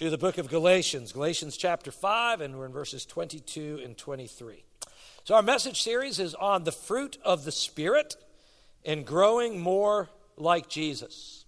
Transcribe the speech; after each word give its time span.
to 0.00 0.08
the 0.08 0.16
book 0.16 0.38
of 0.38 0.48
Galatians, 0.48 1.12
Galatians 1.12 1.58
chapter 1.58 1.92
5, 1.92 2.40
and 2.40 2.58
we're 2.58 2.64
in 2.64 2.72
verses 2.72 3.04
22 3.04 3.82
and 3.84 3.98
23. 3.98 4.64
So, 5.24 5.34
our 5.34 5.42
message 5.42 5.82
series 5.82 6.18
is 6.18 6.34
on 6.34 6.64
the 6.64 6.72
fruit 6.72 7.18
of 7.22 7.44
the 7.44 7.52
Spirit 7.52 8.16
and 8.82 9.04
growing 9.04 9.60
more 9.60 10.08
like 10.38 10.70
Jesus. 10.70 11.44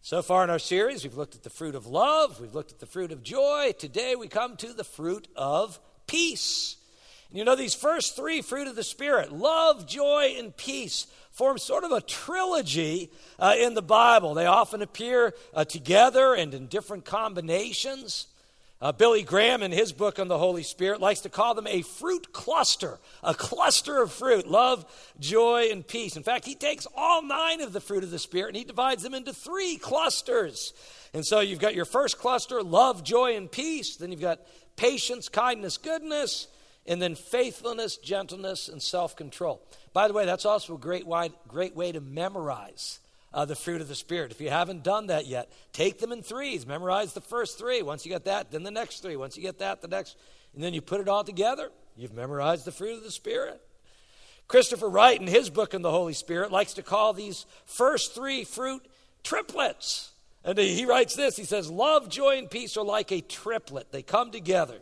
So 0.00 0.22
far 0.22 0.44
in 0.44 0.48
our 0.48 0.58
series, 0.58 1.04
we've 1.04 1.18
looked 1.18 1.34
at 1.34 1.42
the 1.42 1.50
fruit 1.50 1.74
of 1.74 1.86
love, 1.86 2.40
we've 2.40 2.54
looked 2.54 2.72
at 2.72 2.80
the 2.80 2.86
fruit 2.86 3.12
of 3.12 3.22
joy. 3.22 3.72
Today, 3.78 4.16
we 4.16 4.28
come 4.28 4.56
to 4.56 4.72
the 4.72 4.82
fruit 4.82 5.28
of 5.36 5.78
peace. 6.06 6.78
And 7.28 7.38
you 7.38 7.44
know, 7.44 7.54
these 7.54 7.74
first 7.74 8.16
three 8.16 8.40
fruit 8.40 8.66
of 8.66 8.76
the 8.76 8.82
Spirit 8.82 9.30
love, 9.30 9.86
joy, 9.86 10.36
and 10.38 10.56
peace 10.56 11.06
form 11.34 11.58
sort 11.58 11.82
of 11.82 11.90
a 11.90 12.00
trilogy 12.00 13.10
uh, 13.40 13.56
in 13.58 13.74
the 13.74 13.82
Bible. 13.82 14.34
They 14.34 14.46
often 14.46 14.82
appear 14.82 15.34
uh, 15.52 15.64
together 15.64 16.32
and 16.32 16.54
in 16.54 16.68
different 16.68 17.04
combinations. 17.04 18.28
Uh, 18.80 18.92
Billy 18.92 19.22
Graham, 19.22 19.62
in 19.62 19.72
his 19.72 19.92
book 19.92 20.18
on 20.18 20.28
the 20.28 20.38
Holy 20.38 20.62
Spirit, 20.62 21.00
likes 21.00 21.20
to 21.20 21.28
call 21.28 21.54
them 21.54 21.66
a 21.66 21.82
fruit 21.82 22.32
cluster, 22.32 22.98
a 23.22 23.34
cluster 23.34 24.00
of 24.00 24.12
fruit 24.12 24.46
love, 24.46 24.84
joy, 25.18 25.68
and 25.72 25.86
peace. 25.86 26.16
In 26.16 26.22
fact, 26.22 26.44
he 26.44 26.54
takes 26.54 26.86
all 26.96 27.22
nine 27.22 27.60
of 27.60 27.72
the 27.72 27.80
fruit 27.80 28.04
of 28.04 28.10
the 28.10 28.18
Spirit 28.18 28.48
and 28.48 28.56
he 28.56 28.64
divides 28.64 29.02
them 29.02 29.14
into 29.14 29.32
three 29.32 29.76
clusters. 29.76 30.72
And 31.14 31.24
so 31.26 31.40
you've 31.40 31.60
got 31.60 31.74
your 31.74 31.84
first 31.84 32.18
cluster 32.18 32.62
love, 32.62 33.02
joy, 33.02 33.36
and 33.36 33.50
peace. 33.50 33.96
Then 33.96 34.12
you've 34.12 34.20
got 34.20 34.40
patience, 34.76 35.28
kindness, 35.28 35.78
goodness, 35.78 36.46
and 36.86 37.00
then 37.02 37.14
faithfulness, 37.14 37.96
gentleness, 37.96 38.68
and 38.68 38.80
self 38.82 39.16
control. 39.16 39.66
By 39.94 40.08
the 40.08 40.12
way, 40.12 40.26
that's 40.26 40.44
also 40.44 40.74
a 40.74 40.78
great, 40.78 41.06
wide, 41.06 41.32
great 41.48 41.74
way 41.74 41.92
to 41.92 42.00
memorize 42.00 42.98
uh, 43.32 43.44
the 43.44 43.54
fruit 43.54 43.80
of 43.80 43.88
the 43.88 43.94
Spirit. 43.94 44.32
If 44.32 44.40
you 44.40 44.50
haven't 44.50 44.82
done 44.82 45.06
that 45.06 45.26
yet, 45.26 45.50
take 45.72 46.00
them 46.00 46.12
in 46.12 46.20
threes. 46.20 46.66
Memorize 46.66 47.14
the 47.14 47.20
first 47.20 47.58
three. 47.58 47.80
Once 47.80 48.04
you 48.04 48.10
get 48.10 48.24
that, 48.24 48.50
then 48.50 48.64
the 48.64 48.72
next 48.72 49.00
three. 49.00 49.14
Once 49.14 49.36
you 49.36 49.42
get 49.42 49.60
that, 49.60 49.80
the 49.80 49.88
next. 49.88 50.16
And 50.52 50.62
then 50.62 50.74
you 50.74 50.82
put 50.82 51.00
it 51.00 51.08
all 51.08 51.22
together. 51.22 51.70
You've 51.96 52.12
memorized 52.12 52.64
the 52.64 52.72
fruit 52.72 52.98
of 52.98 53.04
the 53.04 53.10
Spirit. 53.12 53.62
Christopher 54.48 54.88
Wright, 54.88 55.18
in 55.18 55.28
his 55.28 55.48
book 55.48 55.74
on 55.74 55.82
the 55.82 55.92
Holy 55.92 56.12
Spirit, 56.12 56.50
likes 56.50 56.74
to 56.74 56.82
call 56.82 57.12
these 57.12 57.46
first 57.64 58.16
three 58.16 58.42
fruit 58.42 58.84
triplets. 59.22 60.10
And 60.44 60.58
he 60.58 60.84
writes 60.84 61.14
this 61.14 61.36
he 61.36 61.44
says, 61.44 61.70
Love, 61.70 62.08
joy, 62.08 62.38
and 62.38 62.50
peace 62.50 62.76
are 62.76 62.84
like 62.84 63.12
a 63.12 63.20
triplet, 63.20 63.92
they 63.92 64.02
come 64.02 64.32
together. 64.32 64.80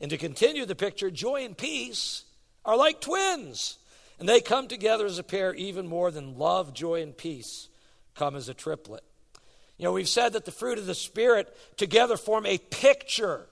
And 0.00 0.10
to 0.10 0.16
continue 0.16 0.64
the 0.64 0.74
picture, 0.74 1.10
joy 1.10 1.44
and 1.44 1.56
peace 1.56 2.24
are 2.64 2.76
like 2.76 3.02
twins. 3.02 3.76
And 4.20 4.28
they 4.28 4.42
come 4.42 4.68
together 4.68 5.06
as 5.06 5.18
a 5.18 5.22
pair 5.22 5.54
even 5.54 5.88
more 5.88 6.10
than 6.10 6.38
love, 6.38 6.74
joy, 6.74 7.02
and 7.02 7.16
peace 7.16 7.68
come 8.14 8.36
as 8.36 8.50
a 8.50 8.54
triplet. 8.54 9.02
You 9.78 9.84
know, 9.84 9.92
we've 9.92 10.06
said 10.06 10.34
that 10.34 10.44
the 10.44 10.52
fruit 10.52 10.76
of 10.76 10.84
the 10.84 10.94
Spirit 10.94 11.56
together 11.78 12.18
form 12.18 12.44
a 12.44 12.58
picture 12.58 13.46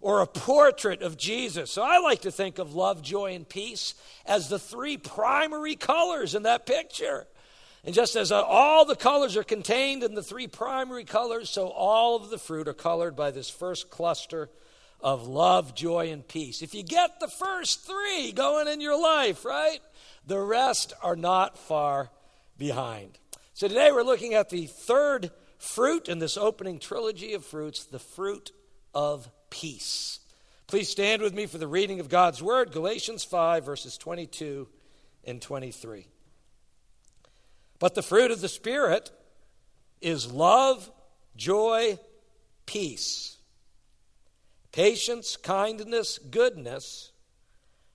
or 0.00 0.22
a 0.22 0.26
portrait 0.26 1.02
of 1.02 1.18
Jesus. 1.18 1.70
So 1.70 1.82
I 1.82 1.98
like 1.98 2.22
to 2.22 2.30
think 2.30 2.58
of 2.58 2.74
love, 2.74 3.02
joy, 3.02 3.34
and 3.34 3.46
peace 3.46 3.94
as 4.24 4.48
the 4.48 4.58
three 4.58 4.96
primary 4.96 5.76
colors 5.76 6.34
in 6.34 6.44
that 6.44 6.64
picture. 6.64 7.26
And 7.84 7.94
just 7.94 8.16
as 8.16 8.32
uh, 8.32 8.42
all 8.42 8.86
the 8.86 8.96
colors 8.96 9.36
are 9.36 9.44
contained 9.44 10.02
in 10.02 10.14
the 10.14 10.22
three 10.22 10.46
primary 10.46 11.04
colors, 11.04 11.50
so 11.50 11.68
all 11.68 12.16
of 12.16 12.30
the 12.30 12.38
fruit 12.38 12.66
are 12.66 12.72
colored 12.72 13.14
by 13.14 13.30
this 13.30 13.50
first 13.50 13.90
cluster 13.90 14.48
of 15.00 15.26
love, 15.26 15.74
joy, 15.74 16.10
and 16.10 16.26
peace. 16.26 16.62
If 16.62 16.74
you 16.74 16.82
get 16.82 17.20
the 17.20 17.28
first 17.28 17.86
three 17.86 18.32
going 18.32 18.68
in 18.68 18.80
your 18.80 18.98
life, 18.98 19.44
right? 19.44 19.80
The 20.26 20.40
rest 20.40 20.92
are 21.02 21.16
not 21.16 21.58
far 21.58 22.10
behind. 22.56 23.18
So 23.52 23.68
today 23.68 23.90
we're 23.92 24.02
looking 24.02 24.34
at 24.34 24.50
the 24.50 24.66
third 24.66 25.30
fruit 25.58 26.08
in 26.08 26.18
this 26.18 26.36
opening 26.36 26.78
trilogy 26.78 27.34
of 27.34 27.44
fruits, 27.44 27.84
the 27.84 27.98
fruit 27.98 28.52
of 28.94 29.28
peace. 29.50 30.20
Please 30.66 30.88
stand 30.88 31.20
with 31.20 31.34
me 31.34 31.46
for 31.46 31.58
the 31.58 31.68
reading 31.68 32.00
of 32.00 32.08
God's 32.08 32.42
word, 32.42 32.72
Galatians 32.72 33.22
5, 33.22 33.64
verses 33.64 33.98
22 33.98 34.66
and 35.24 35.40
23. 35.40 36.06
But 37.78 37.94
the 37.94 38.02
fruit 38.02 38.30
of 38.30 38.40
the 38.40 38.48
Spirit 38.48 39.10
is 40.00 40.30
love, 40.32 40.90
joy, 41.36 41.98
peace, 42.66 43.36
patience, 44.72 45.36
kindness, 45.36 46.18
goodness, 46.18 47.12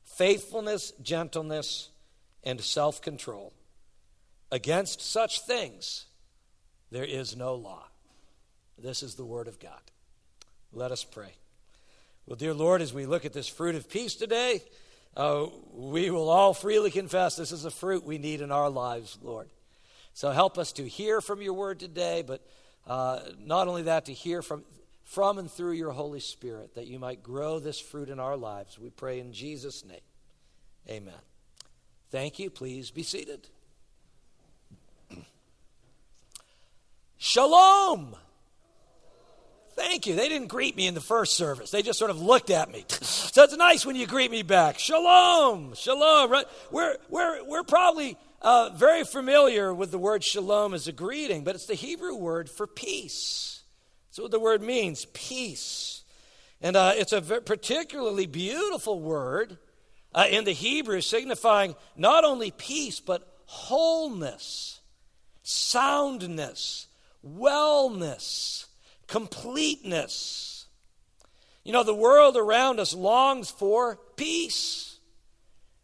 faithfulness, 0.06 0.92
gentleness, 1.02 1.90
and 2.44 2.62
self 2.62 3.02
control. 3.02 3.54
Against 4.52 5.02
such 5.02 5.42
things, 5.42 6.06
there 6.92 7.06
is 7.06 7.36
no 7.36 7.56
law. 7.56 7.86
This 8.78 9.04
is 9.04 9.16
the 9.16 9.26
Word 9.26 9.48
of 9.48 9.60
God. 9.60 9.82
Let 10.72 10.92
us 10.92 11.04
pray. 11.04 11.34
Well, 12.26 12.36
dear 12.36 12.54
Lord, 12.54 12.82
as 12.82 12.94
we 12.94 13.06
look 13.06 13.26
at 13.26 13.34
this 13.34 13.48
fruit 13.48 13.76
of 13.76 13.90
peace 13.90 14.16
today, 14.16 14.62
uh, 15.18 15.48
we 15.74 16.10
will 16.12 16.30
all 16.30 16.54
freely 16.54 16.92
confess 16.92 17.36
this 17.36 17.52
is 17.52 17.66
a 17.66 17.72
fruit 17.72 18.06
we 18.06 18.18
need 18.18 18.42
in 18.42 18.52
our 18.52 18.70
lives, 18.70 19.18
Lord. 19.22 19.50
So 20.14 20.32
help 20.32 20.58
us 20.58 20.72
to 20.74 20.88
hear 20.88 21.22
from 21.22 21.42
your 21.42 21.54
word 21.54 21.80
today, 21.80 22.24
but 22.26 22.46
uh, 22.88 23.20
not 23.40 23.68
only 23.68 23.84
that, 23.84 24.06
to 24.06 24.14
hear 24.14 24.42
from, 24.42 24.64
from 25.04 25.38
and 25.38 25.50
through 25.50 25.74
your 25.74 25.92
Holy 25.92 26.20
Spirit, 26.20 26.76
that 26.76 26.88
you 26.88 27.00
might 27.00 27.24
grow 27.24 27.60
this 27.60 27.80
fruit 27.80 28.10
in 28.10 28.20
our 28.20 28.38
lives. 28.38 28.78
We 28.78 28.90
pray 28.90 29.20
in 29.20 29.34
Jesus' 29.34 29.84
name. 29.86 30.00
Amen. 30.90 31.29
Thank 32.12 32.40
you. 32.40 32.50
Please 32.50 32.92
be 32.92 33.04
seated. 33.04 33.48
Shalom. 37.18 38.16
Thank 39.76 40.08
you. 40.08 40.16
They 40.16 40.28
didn't 40.30 40.48
greet 40.48 40.76
me 40.76 40.88
in 40.88 40.94
the 40.94 41.02
first 41.02 41.36
service. 41.36 41.70
They 41.70 41.82
just 41.82 42.00
sort 42.00 42.12
of 42.12 42.22
looked 42.22 42.50
at 42.50 42.72
me. 42.72 42.86
so 43.02 43.44
it's 43.44 43.56
nice 43.56 43.86
when 43.86 43.96
you 43.96 44.08
greet 44.08 44.32
me 44.32 44.42
back. 44.42 44.80
Shalom. 44.80 45.74
Shalom. 45.76 46.32
Right? 46.32 46.46
We're, 46.72 46.98
we're, 47.10 47.44
we're 47.46 47.64
probably 47.64 48.18
uh, 48.42 48.72
very 48.76 49.04
familiar 49.04 49.74
with 49.74 49.92
the 49.92 49.98
word 49.98 50.24
shalom 50.24 50.74
as 50.74 50.88
a 50.88 50.92
greeting, 50.92 51.44
but 51.44 51.56
it's 51.56 51.66
the 51.66 51.76
Hebrew 51.76 52.16
word 52.16 52.50
for 52.50 52.68
peace. 52.68 53.62
That's 54.10 54.20
what 54.20 54.32
the 54.32 54.40
word 54.40 54.62
means 54.62 55.06
peace. 55.14 56.04
And 56.62 56.76
uh, 56.76 56.94
it's 56.96 57.14
a 57.14 57.22
particularly 57.22 58.26
beautiful 58.26 59.00
word 59.00 59.58
uh, 60.14 60.26
in 60.30 60.44
the 60.44 60.52
Hebrew, 60.52 61.02
signifying 61.02 61.76
not 61.96 62.24
only 62.24 62.52
peace, 62.52 63.00
but 63.00 63.28
wholeness, 63.46 64.80
soundness, 65.44 66.88
wellness, 67.26 68.66
completeness. 69.08 70.66
You 71.64 71.74
know, 71.74 71.84
the 71.84 71.94
world 71.94 72.38
around 72.38 72.80
us 72.80 72.94
longs 72.94 73.52
for 73.52 74.00
peace. 74.16 74.98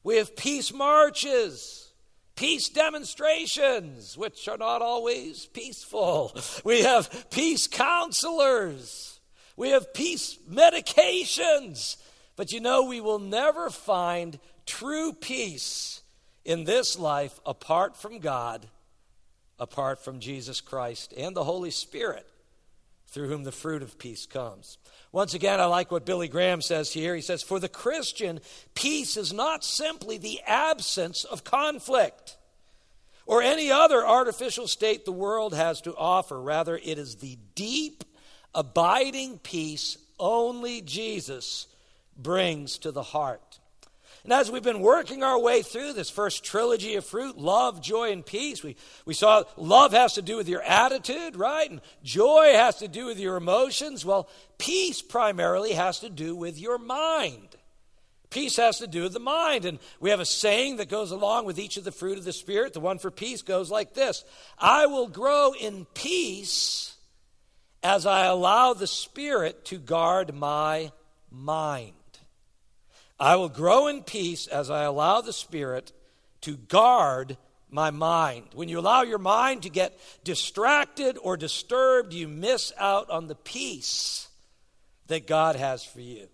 We 0.03 0.17
have 0.17 0.35
peace 0.35 0.71
marches, 0.71 1.91
peace 2.35 2.69
demonstrations, 2.69 4.17
which 4.17 4.47
are 4.47 4.57
not 4.57 4.81
always 4.81 5.47
peaceful. 5.47 6.35
We 6.63 6.83
have 6.83 7.29
peace 7.31 7.67
counselors. 7.67 9.19
We 9.57 9.69
have 9.69 9.93
peace 9.93 10.37
medications. 10.49 11.97
But 12.35 12.51
you 12.51 12.59
know, 12.59 12.83
we 12.83 13.01
will 13.01 13.19
never 13.19 13.69
find 13.69 14.39
true 14.65 15.13
peace 15.13 16.01
in 16.43 16.63
this 16.63 16.97
life 16.97 17.39
apart 17.45 17.95
from 17.95 18.19
God, 18.19 18.67
apart 19.59 20.03
from 20.03 20.19
Jesus 20.19 20.61
Christ 20.61 21.13
and 21.17 21.35
the 21.35 21.43
Holy 21.43 21.71
Spirit, 21.71 22.27
through 23.07 23.29
whom 23.29 23.43
the 23.43 23.51
fruit 23.51 23.81
of 23.81 23.97
peace 23.97 24.25
comes. 24.25 24.77
Once 25.11 25.33
again, 25.33 25.61
I 25.61 25.65
like 25.65 25.91
what 25.91 26.05
Billy 26.05 26.27
Graham 26.27 26.61
says 26.61 26.91
here. 26.91 27.15
He 27.15 27.21
says, 27.21 27.41
For 27.41 27.59
the 27.59 27.69
Christian, 27.69 28.41
peace 28.73 29.15
is 29.15 29.31
not 29.31 29.63
simply 29.63 30.17
the 30.17 30.41
absence 30.45 31.23
of 31.23 31.45
conflict 31.45 32.37
or 33.25 33.41
any 33.41 33.71
other 33.71 34.05
artificial 34.05 34.67
state 34.67 35.05
the 35.05 35.11
world 35.11 35.53
has 35.53 35.81
to 35.81 35.95
offer. 35.95 36.39
Rather, 36.39 36.77
it 36.77 36.99
is 36.99 37.15
the 37.15 37.37
deep, 37.55 38.03
abiding 38.53 39.39
peace 39.39 39.97
only 40.19 40.81
Jesus 40.81 41.67
brings 42.15 42.77
to 42.79 42.91
the 42.91 43.03
heart. 43.03 43.59
And 44.25 44.33
as 44.33 44.49
we've 44.49 44.63
been 44.63 44.79
working 44.79 45.21
our 45.21 45.39
way 45.39 45.61
through 45.61 45.93
this 45.93 46.09
first 46.09 46.43
trilogy 46.43 46.95
of 46.95 47.05
fruit 47.05 47.37
love, 47.37 47.79
joy, 47.79 48.11
and 48.11 48.25
peace 48.25 48.63
we, 48.63 48.75
we 49.05 49.13
saw 49.13 49.43
love 49.55 49.91
has 49.93 50.13
to 50.13 50.23
do 50.23 50.35
with 50.35 50.49
your 50.49 50.63
attitude, 50.63 51.35
right? 51.35 51.69
And 51.69 51.79
joy 52.03 52.53
has 52.53 52.77
to 52.77 52.87
do 52.87 53.05
with 53.05 53.19
your 53.19 53.35
emotions. 53.37 54.03
Well, 54.03 54.27
peace 54.57 55.03
primarily 55.03 55.73
has 55.73 55.99
to 55.99 56.09
do 56.09 56.35
with 56.35 56.59
your 56.59 56.79
mind. 56.79 57.55
Peace 58.31 58.57
has 58.57 58.79
to 58.79 58.87
do 58.87 59.03
with 59.03 59.13
the 59.13 59.19
mind. 59.19 59.63
And 59.63 59.77
we 59.99 60.09
have 60.09 60.19
a 60.19 60.25
saying 60.25 60.77
that 60.77 60.89
goes 60.89 61.11
along 61.11 61.45
with 61.45 61.59
each 61.59 61.77
of 61.77 61.83
the 61.83 61.91
fruit 61.91 62.17
of 62.17 62.25
the 62.25 62.33
Spirit. 62.33 62.73
The 62.73 62.79
one 62.79 62.97
for 62.97 63.11
peace 63.11 63.43
goes 63.43 63.69
like 63.69 63.93
this 63.93 64.25
I 64.57 64.87
will 64.87 65.07
grow 65.07 65.53
in 65.53 65.85
peace 65.93 66.95
as 67.83 68.07
I 68.07 68.25
allow 68.25 68.73
the 68.73 68.87
Spirit 68.87 69.65
to 69.65 69.77
guard 69.77 70.33
my 70.33 70.91
mind. 71.29 71.93
I 73.19 73.35
will 73.35 73.49
grow 73.49 73.87
in 73.87 74.03
peace 74.03 74.47
as 74.47 74.69
I 74.69 74.83
allow 74.83 75.21
the 75.21 75.33
Spirit 75.33 75.91
to 76.41 76.57
guard 76.57 77.37
my 77.69 77.91
mind. 77.91 78.47
When 78.53 78.69
you 78.69 78.79
allow 78.79 79.03
your 79.03 79.19
mind 79.19 79.63
to 79.63 79.69
get 79.69 79.97
distracted 80.23 81.17
or 81.21 81.37
disturbed, 81.37 82.13
you 82.13 82.27
miss 82.27 82.71
out 82.77 83.09
on 83.09 83.27
the 83.27 83.35
peace 83.35 84.27
that 85.07 85.27
God 85.27 85.55
has 85.55 85.83
for 85.83 86.01
you. 86.01 86.27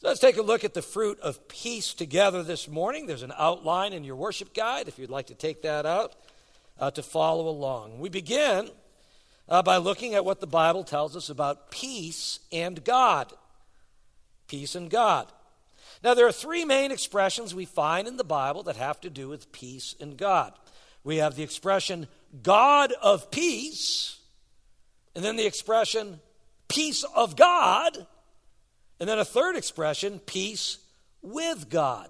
So 0.00 0.08
let's 0.08 0.20
take 0.20 0.36
a 0.36 0.42
look 0.42 0.64
at 0.64 0.74
the 0.74 0.82
fruit 0.82 1.20
of 1.20 1.46
peace 1.48 1.94
together 1.94 2.42
this 2.42 2.68
morning. 2.68 3.06
There's 3.06 3.22
an 3.22 3.32
outline 3.38 3.92
in 3.92 4.02
your 4.02 4.16
worship 4.16 4.52
guide 4.54 4.88
if 4.88 4.98
you'd 4.98 5.10
like 5.10 5.26
to 5.28 5.34
take 5.34 5.62
that 5.62 5.86
out 5.86 6.14
uh, 6.80 6.90
to 6.92 7.02
follow 7.02 7.48
along. 7.48 8.00
We 8.00 8.08
begin 8.08 8.68
uh, 9.48 9.62
by 9.62 9.76
looking 9.76 10.14
at 10.14 10.24
what 10.24 10.40
the 10.40 10.46
Bible 10.46 10.82
tells 10.82 11.16
us 11.16 11.30
about 11.30 11.70
peace 11.70 12.40
and 12.50 12.82
God. 12.82 13.32
Peace 14.48 14.74
and 14.74 14.90
God. 14.90 15.30
Now, 16.02 16.14
there 16.14 16.26
are 16.26 16.32
three 16.32 16.64
main 16.64 16.90
expressions 16.90 17.54
we 17.54 17.64
find 17.64 18.08
in 18.08 18.16
the 18.16 18.24
Bible 18.24 18.64
that 18.64 18.76
have 18.76 19.00
to 19.02 19.10
do 19.10 19.28
with 19.28 19.52
peace 19.52 19.94
and 20.00 20.16
God. 20.16 20.52
We 21.04 21.16
have 21.16 21.36
the 21.36 21.42
expression 21.42 22.08
God 22.42 22.92
of 23.02 23.30
peace, 23.30 24.18
and 25.14 25.24
then 25.24 25.36
the 25.36 25.46
expression 25.46 26.20
peace 26.68 27.04
of 27.14 27.36
God, 27.36 28.06
and 28.98 29.08
then 29.08 29.18
a 29.18 29.24
third 29.24 29.56
expression, 29.56 30.18
peace 30.20 30.78
with 31.22 31.68
God. 31.68 32.08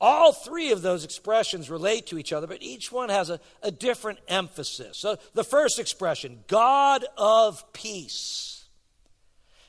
All 0.00 0.32
three 0.32 0.70
of 0.70 0.82
those 0.82 1.04
expressions 1.04 1.70
relate 1.70 2.06
to 2.06 2.18
each 2.18 2.32
other, 2.32 2.46
but 2.46 2.62
each 2.62 2.92
one 2.92 3.08
has 3.08 3.30
a, 3.30 3.40
a 3.62 3.72
different 3.72 4.20
emphasis. 4.28 4.96
So 4.96 5.16
the 5.34 5.42
first 5.42 5.80
expression, 5.80 6.44
God 6.46 7.04
of 7.16 7.72
peace. 7.72 8.57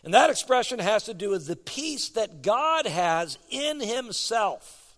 And 0.04 0.14
that 0.14 0.30
expression 0.30 0.80
has 0.80 1.04
to 1.06 1.14
do 1.14 1.30
with 1.30 1.48
the 1.48 1.56
peace 1.56 2.10
that 2.10 2.42
God 2.42 2.88
has 2.88 3.38
in 3.50 3.82
Himself. 3.82 4.96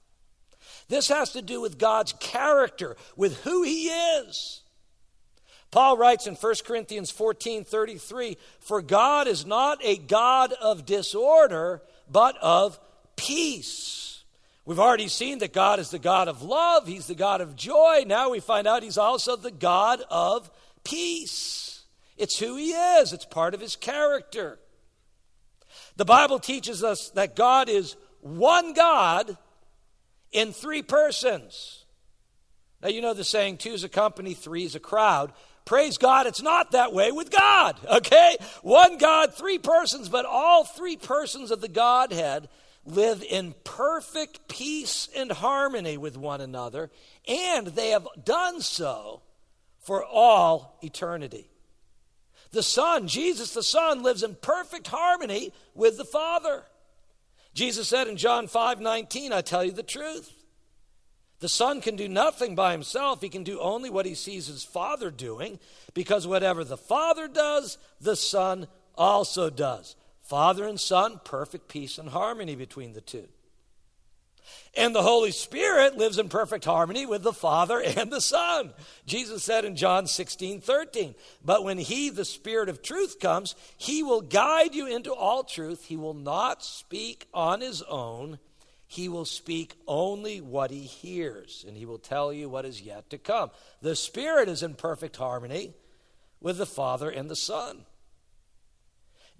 This 0.89 1.07
has 1.07 1.31
to 1.31 1.41
do 1.41 1.61
with 1.61 1.79
God's 1.79 2.13
character, 2.19 2.95
with 3.15 3.41
who 3.43 3.63
He 3.63 3.87
is. 3.87 4.61
Paul 5.71 5.97
writes 5.97 6.27
in 6.27 6.35
1 6.35 6.53
Corinthians 6.65 7.09
14 7.09 7.63
33, 7.63 8.37
For 8.59 8.81
God 8.81 9.27
is 9.27 9.45
not 9.45 9.79
a 9.83 9.97
God 9.97 10.53
of 10.53 10.85
disorder, 10.85 11.81
but 12.11 12.37
of 12.41 12.77
peace. 13.15 14.23
We've 14.65 14.79
already 14.79 15.07
seen 15.07 15.39
that 15.39 15.53
God 15.53 15.79
is 15.79 15.89
the 15.89 15.99
God 15.99 16.27
of 16.27 16.43
love, 16.43 16.87
He's 16.87 17.07
the 17.07 17.15
God 17.15 17.41
of 17.41 17.55
joy. 17.55 18.03
Now 18.05 18.29
we 18.29 18.39
find 18.39 18.67
out 18.67 18.83
He's 18.83 18.97
also 18.97 19.35
the 19.35 19.49
God 19.49 20.03
of 20.09 20.51
peace. 20.83 21.83
It's 22.17 22.37
who 22.37 22.57
He 22.57 22.71
is, 22.71 23.13
it's 23.13 23.25
part 23.25 23.53
of 23.53 23.61
His 23.61 23.75
character. 23.75 24.59
The 26.01 26.05
Bible 26.05 26.39
teaches 26.39 26.83
us 26.83 27.11
that 27.11 27.35
God 27.35 27.69
is 27.69 27.95
one 28.21 28.73
God 28.73 29.37
in 30.31 30.51
three 30.51 30.81
persons. 30.81 31.85
Now, 32.81 32.89
you 32.89 33.01
know 33.01 33.13
the 33.13 33.23
saying, 33.23 33.57
two 33.57 33.73
is 33.73 33.83
a 33.83 33.87
company, 33.87 34.33
three 34.33 34.63
is 34.63 34.73
a 34.73 34.79
crowd. 34.79 35.31
Praise 35.63 35.99
God, 35.99 36.25
it's 36.25 36.41
not 36.41 36.71
that 36.71 36.91
way 36.91 37.11
with 37.11 37.29
God, 37.29 37.79
okay? 37.97 38.35
One 38.63 38.97
God, 38.97 39.35
three 39.35 39.59
persons, 39.59 40.09
but 40.09 40.25
all 40.25 40.63
three 40.63 40.97
persons 40.97 41.51
of 41.51 41.61
the 41.61 41.67
Godhead 41.67 42.49
live 42.83 43.21
in 43.21 43.53
perfect 43.63 44.47
peace 44.47 45.07
and 45.15 45.31
harmony 45.31 45.97
with 45.97 46.17
one 46.17 46.41
another, 46.41 46.89
and 47.27 47.67
they 47.67 47.89
have 47.89 48.07
done 48.25 48.61
so 48.61 49.21
for 49.81 50.03
all 50.03 50.79
eternity. 50.81 51.50
The 52.51 52.63
Son, 52.63 53.07
Jesus 53.07 53.53
the 53.53 53.63
Son, 53.63 54.03
lives 54.03 54.23
in 54.23 54.35
perfect 54.35 54.87
harmony 54.87 55.53
with 55.73 55.97
the 55.97 56.05
Father. 56.05 56.63
Jesus 57.53 57.87
said 57.87 58.07
in 58.07 58.17
John 58.17 58.47
5 58.47 58.81
19, 58.81 59.33
I 59.33 59.41
tell 59.41 59.63
you 59.63 59.71
the 59.71 59.83
truth. 59.83 60.33
The 61.39 61.49
Son 61.49 61.81
can 61.81 61.95
do 61.95 62.07
nothing 62.07 62.53
by 62.53 62.71
himself. 62.71 63.21
He 63.21 63.29
can 63.29 63.43
do 63.43 63.59
only 63.59 63.89
what 63.89 64.05
he 64.05 64.13
sees 64.13 64.45
his 64.47 64.63
Father 64.63 65.09
doing, 65.09 65.59
because 65.93 66.27
whatever 66.27 66.63
the 66.63 66.77
Father 66.77 67.27
does, 67.27 67.77
the 67.99 68.15
Son 68.15 68.67
also 68.95 69.49
does. 69.49 69.95
Father 70.21 70.67
and 70.67 70.79
Son, 70.79 71.19
perfect 71.25 71.67
peace 71.67 71.97
and 71.97 72.09
harmony 72.09 72.55
between 72.55 72.93
the 72.93 73.01
two. 73.01 73.27
And 74.73 74.95
the 74.95 75.03
Holy 75.03 75.31
Spirit 75.31 75.97
lives 75.97 76.17
in 76.17 76.29
perfect 76.29 76.63
harmony 76.63 77.05
with 77.05 77.23
the 77.23 77.33
Father 77.33 77.81
and 77.81 78.09
the 78.09 78.21
Son. 78.21 78.71
Jesus 79.05 79.43
said 79.43 79.65
in 79.65 79.75
John 79.75 80.07
16, 80.07 80.61
13, 80.61 81.13
But 81.43 81.65
when 81.65 81.77
He, 81.77 82.09
the 82.09 82.23
Spirit 82.23 82.69
of 82.69 82.81
truth, 82.81 83.19
comes, 83.19 83.55
He 83.77 84.01
will 84.01 84.21
guide 84.21 84.73
you 84.73 84.87
into 84.87 85.13
all 85.13 85.43
truth. 85.43 85.85
He 85.85 85.97
will 85.97 86.13
not 86.13 86.63
speak 86.63 87.27
on 87.33 87.59
His 87.59 87.81
own. 87.81 88.39
He 88.87 89.09
will 89.09 89.25
speak 89.25 89.75
only 89.87 90.39
what 90.39 90.71
He 90.71 90.81
hears, 90.81 91.65
and 91.67 91.75
He 91.75 91.85
will 91.85 91.99
tell 91.99 92.31
you 92.31 92.47
what 92.47 92.65
is 92.65 92.81
yet 92.81 93.09
to 93.09 93.17
come. 93.17 93.51
The 93.81 93.95
Spirit 93.95 94.47
is 94.47 94.63
in 94.63 94.75
perfect 94.75 95.17
harmony 95.17 95.73
with 96.39 96.57
the 96.57 96.65
Father 96.65 97.09
and 97.09 97.29
the 97.29 97.35
Son. 97.35 97.85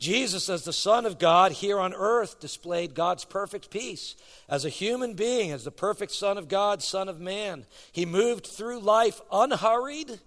Jesus, 0.01 0.49
as 0.49 0.63
the 0.63 0.73
Son 0.73 1.05
of 1.05 1.19
God 1.19 1.51
here 1.51 1.79
on 1.79 1.93
earth, 1.93 2.39
displayed 2.39 2.95
God's 2.95 3.23
perfect 3.23 3.69
peace. 3.69 4.15
As 4.49 4.65
a 4.65 4.69
human 4.69 5.13
being, 5.13 5.51
as 5.51 5.63
the 5.63 5.69
perfect 5.69 6.11
Son 6.11 6.39
of 6.39 6.47
God, 6.47 6.81
Son 6.81 7.07
of 7.07 7.19
Man, 7.19 7.67
he 7.91 8.07
moved 8.07 8.47
through 8.47 8.79
life 8.79 9.21
unhurried, 9.31 10.19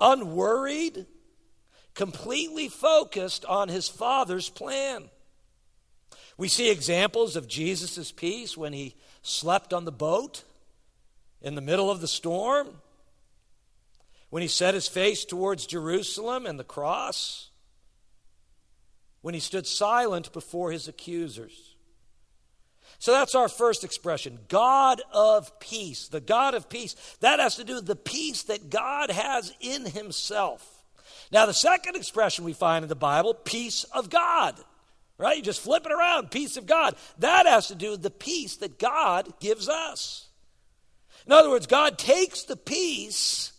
unworried, 0.00 1.04
completely 1.92 2.68
focused 2.70 3.44
on 3.44 3.68
his 3.68 3.86
Father's 3.86 4.48
plan. 4.48 5.10
We 6.38 6.48
see 6.48 6.70
examples 6.70 7.36
of 7.36 7.46
Jesus' 7.46 8.12
peace 8.12 8.56
when 8.56 8.72
he 8.72 8.96
slept 9.20 9.74
on 9.74 9.84
the 9.84 9.92
boat 9.92 10.42
in 11.42 11.54
the 11.54 11.60
middle 11.60 11.90
of 11.90 12.00
the 12.00 12.08
storm, 12.08 12.68
when 14.30 14.40
he 14.40 14.48
set 14.48 14.72
his 14.72 14.88
face 14.88 15.26
towards 15.26 15.66
Jerusalem 15.66 16.46
and 16.46 16.58
the 16.58 16.64
cross 16.64 17.50
when 19.24 19.32
he 19.32 19.40
stood 19.40 19.66
silent 19.66 20.30
before 20.34 20.70
his 20.70 20.86
accusers. 20.86 21.76
So 22.98 23.10
that's 23.10 23.34
our 23.34 23.48
first 23.48 23.82
expression 23.82 24.38
God 24.48 25.00
of 25.14 25.58
peace. 25.60 26.08
The 26.08 26.20
God 26.20 26.52
of 26.52 26.68
peace. 26.68 26.94
That 27.20 27.40
has 27.40 27.56
to 27.56 27.64
do 27.64 27.76
with 27.76 27.86
the 27.86 27.96
peace 27.96 28.42
that 28.42 28.68
God 28.68 29.10
has 29.10 29.54
in 29.60 29.86
himself. 29.86 30.84
Now, 31.32 31.46
the 31.46 31.54
second 31.54 31.96
expression 31.96 32.44
we 32.44 32.52
find 32.52 32.82
in 32.82 32.90
the 32.90 32.94
Bible, 32.94 33.32
peace 33.32 33.84
of 33.84 34.10
God. 34.10 34.60
Right? 35.16 35.38
You 35.38 35.42
just 35.42 35.62
flip 35.62 35.86
it 35.86 35.92
around, 35.92 36.30
peace 36.30 36.58
of 36.58 36.66
God. 36.66 36.94
That 37.20 37.46
has 37.46 37.68
to 37.68 37.74
do 37.74 37.92
with 37.92 38.02
the 38.02 38.10
peace 38.10 38.56
that 38.56 38.78
God 38.78 39.40
gives 39.40 39.70
us. 39.70 40.28
In 41.24 41.32
other 41.32 41.48
words, 41.48 41.66
God 41.66 41.96
takes 41.96 42.42
the 42.42 42.56
peace 42.56 43.54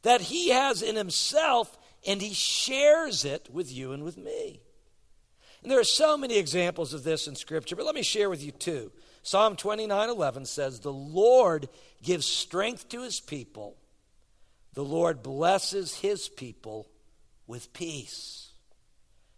that 0.00 0.22
he 0.22 0.48
has 0.48 0.80
in 0.80 0.96
himself 0.96 1.76
and 2.06 2.22
he 2.22 2.32
shares 2.32 3.26
it 3.26 3.50
with 3.52 3.70
you 3.70 3.92
and 3.92 4.02
with 4.02 4.16
me. 4.16 4.62
And 5.62 5.70
there 5.70 5.80
are 5.80 5.84
so 5.84 6.16
many 6.16 6.38
examples 6.38 6.94
of 6.94 7.04
this 7.04 7.26
in 7.26 7.36
Scripture, 7.36 7.76
but 7.76 7.84
let 7.84 7.94
me 7.94 8.02
share 8.02 8.30
with 8.30 8.42
you 8.42 8.52
two. 8.52 8.92
Psalm 9.22 9.56
29 9.56 10.08
11 10.08 10.46
says, 10.46 10.80
The 10.80 10.92
Lord 10.92 11.68
gives 12.02 12.26
strength 12.26 12.88
to 12.90 13.02
his 13.02 13.20
people, 13.20 13.76
the 14.74 14.84
Lord 14.84 15.22
blesses 15.22 15.96
his 15.96 16.28
people 16.28 16.88
with 17.46 17.72
peace. 17.72 18.50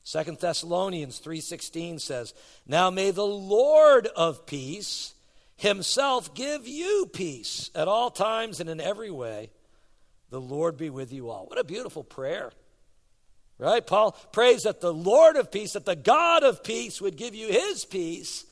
Second 0.04 0.38
Thessalonians 0.38 1.18
3:16 1.18 1.98
says, 1.98 2.34
"Now 2.66 2.90
may 2.90 3.10
the 3.10 3.26
Lord 3.26 4.08
of 4.08 4.46
peace 4.46 5.14
himself 5.56 6.34
give 6.34 6.66
you 6.66 7.06
peace 7.06 7.70
at 7.74 7.88
all 7.88 8.10
times 8.10 8.58
and 8.58 8.68
in 8.68 8.80
every 8.80 9.10
way. 9.10 9.50
The 10.30 10.40
Lord 10.40 10.76
be 10.76 10.90
with 10.90 11.12
you 11.12 11.30
all." 11.30 11.46
What 11.46 11.58
a 11.58 11.64
beautiful 11.64 12.02
prayer. 12.02 12.52
Right? 13.62 13.86
Paul 13.86 14.12
prays 14.32 14.62
that 14.62 14.80
the 14.80 14.92
Lord 14.92 15.36
of 15.36 15.52
peace, 15.52 15.74
that 15.74 15.84
the 15.84 15.94
God 15.94 16.42
of 16.42 16.64
peace 16.64 17.00
would 17.00 17.16
give 17.16 17.32
you 17.32 17.46
his 17.46 17.84
peace 17.84 18.44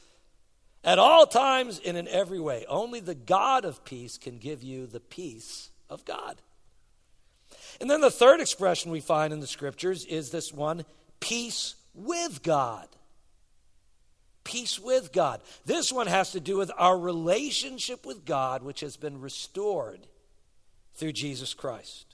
at 0.85 1.00
all 1.00 1.26
times 1.26 1.81
and 1.85 1.97
in 1.97 2.07
every 2.07 2.38
way. 2.38 2.64
Only 2.69 3.00
the 3.00 3.17
God 3.17 3.64
of 3.64 3.85
peace 3.85 4.19
can 4.19 4.38
give 4.38 4.62
you 4.62 4.87
the 4.87 5.00
peace 5.00 5.71
of 5.88 6.05
God. 6.05 6.40
And 7.81 7.90
then 7.90 8.00
the 8.00 8.11
third 8.11 8.40
expression 8.40 8.93
we 8.93 9.00
find 9.00 9.33
in 9.33 9.40
the 9.40 9.49
scriptures 9.49 10.05
is 10.05 10.31
this 10.31 10.52
one 10.52 10.85
peace 11.19 11.75
with 11.93 12.45
God. 12.45 12.87
Peace 14.45 14.79
with 14.79 15.12
God. 15.12 15.40
This 15.67 15.93
one 15.93 16.07
has 16.07 16.31
to 16.33 16.40
do 16.40 16.57
with 16.57 16.71
our 16.79 16.97
relationship 16.97 18.07
with 18.07 18.25
God, 18.25 18.62
which 18.62 18.79
has 18.81 18.97
been 18.97 19.21
restored 19.21 20.07
through 20.95 21.12
Jesus 21.12 21.52
Christ. 21.52 22.10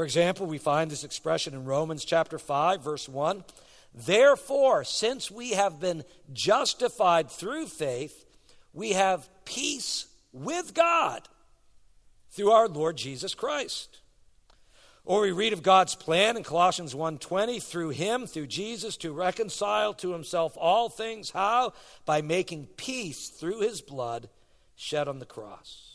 For 0.00 0.04
example, 0.04 0.46
we 0.46 0.56
find 0.56 0.90
this 0.90 1.04
expression 1.04 1.52
in 1.52 1.66
Romans 1.66 2.06
chapter 2.06 2.38
5, 2.38 2.82
verse 2.82 3.06
1. 3.06 3.44
Therefore, 3.94 4.82
since 4.82 5.30
we 5.30 5.50
have 5.50 5.78
been 5.78 6.04
justified 6.32 7.30
through 7.30 7.66
faith, 7.66 8.24
we 8.72 8.92
have 8.92 9.28
peace 9.44 10.06
with 10.32 10.72
God 10.72 11.28
through 12.30 12.50
our 12.50 12.66
Lord 12.66 12.96
Jesus 12.96 13.34
Christ. 13.34 13.98
Or 15.04 15.20
we 15.20 15.32
read 15.32 15.52
of 15.52 15.62
God's 15.62 15.96
plan 15.96 16.38
in 16.38 16.44
Colossians 16.44 16.94
1:20 16.94 17.60
through 17.60 17.90
him 17.90 18.26
through 18.26 18.46
Jesus 18.46 18.96
to 18.96 19.12
reconcile 19.12 19.92
to 19.92 20.12
himself 20.12 20.56
all 20.56 20.88
things 20.88 21.32
how 21.32 21.74
by 22.06 22.22
making 22.22 22.68
peace 22.78 23.28
through 23.28 23.60
his 23.60 23.82
blood 23.82 24.30
shed 24.76 25.08
on 25.08 25.18
the 25.18 25.26
cross. 25.26 25.89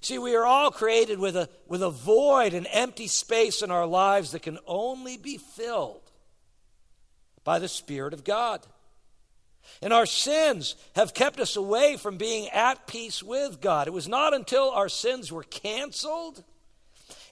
See, 0.00 0.18
we 0.18 0.34
are 0.34 0.44
all 0.44 0.70
created 0.70 1.18
with 1.18 1.36
a, 1.36 1.48
with 1.66 1.82
a 1.82 1.90
void, 1.90 2.52
an 2.54 2.66
empty 2.66 3.06
space 3.06 3.62
in 3.62 3.70
our 3.70 3.86
lives 3.86 4.32
that 4.32 4.42
can 4.42 4.58
only 4.66 5.16
be 5.16 5.38
filled 5.38 6.10
by 7.42 7.58
the 7.58 7.68
Spirit 7.68 8.12
of 8.12 8.24
God. 8.24 8.66
And 9.80 9.92
our 9.92 10.06
sins 10.06 10.76
have 10.94 11.14
kept 11.14 11.40
us 11.40 11.56
away 11.56 11.96
from 11.96 12.16
being 12.16 12.48
at 12.50 12.86
peace 12.86 13.22
with 13.22 13.60
God. 13.60 13.86
It 13.86 13.92
was 13.92 14.08
not 14.08 14.34
until 14.34 14.70
our 14.70 14.88
sins 14.88 15.32
were 15.32 15.42
canceled 15.44 16.42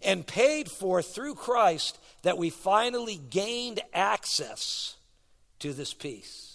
and 0.03 0.27
paid 0.27 0.71
for 0.71 1.03
through 1.03 1.35
Christ 1.35 1.99
that 2.23 2.39
we 2.39 2.51
finally 2.51 3.21
gained 3.31 3.81
access 3.93 4.97
to 5.61 5.73
this 5.73 5.95
peace. 5.95 6.52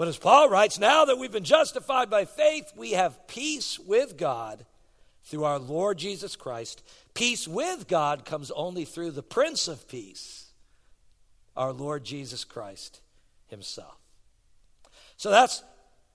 But 0.00 0.08
as 0.08 0.16
Paul 0.16 0.48
writes, 0.48 0.78
now 0.78 1.04
that 1.04 1.18
we've 1.18 1.30
been 1.30 1.44
justified 1.44 2.08
by 2.08 2.24
faith, 2.24 2.72
we 2.74 2.92
have 2.92 3.28
peace 3.28 3.78
with 3.78 4.16
God 4.16 4.64
through 5.24 5.44
our 5.44 5.58
Lord 5.58 5.98
Jesus 5.98 6.36
Christ. 6.36 6.82
Peace 7.12 7.46
with 7.46 7.86
God 7.86 8.24
comes 8.24 8.50
only 8.52 8.86
through 8.86 9.10
the 9.10 9.22
Prince 9.22 9.68
of 9.68 9.86
Peace, 9.88 10.46
our 11.54 11.74
Lord 11.74 12.02
Jesus 12.02 12.44
Christ 12.44 13.02
Himself. 13.48 13.98
So 15.18 15.30
that's 15.30 15.62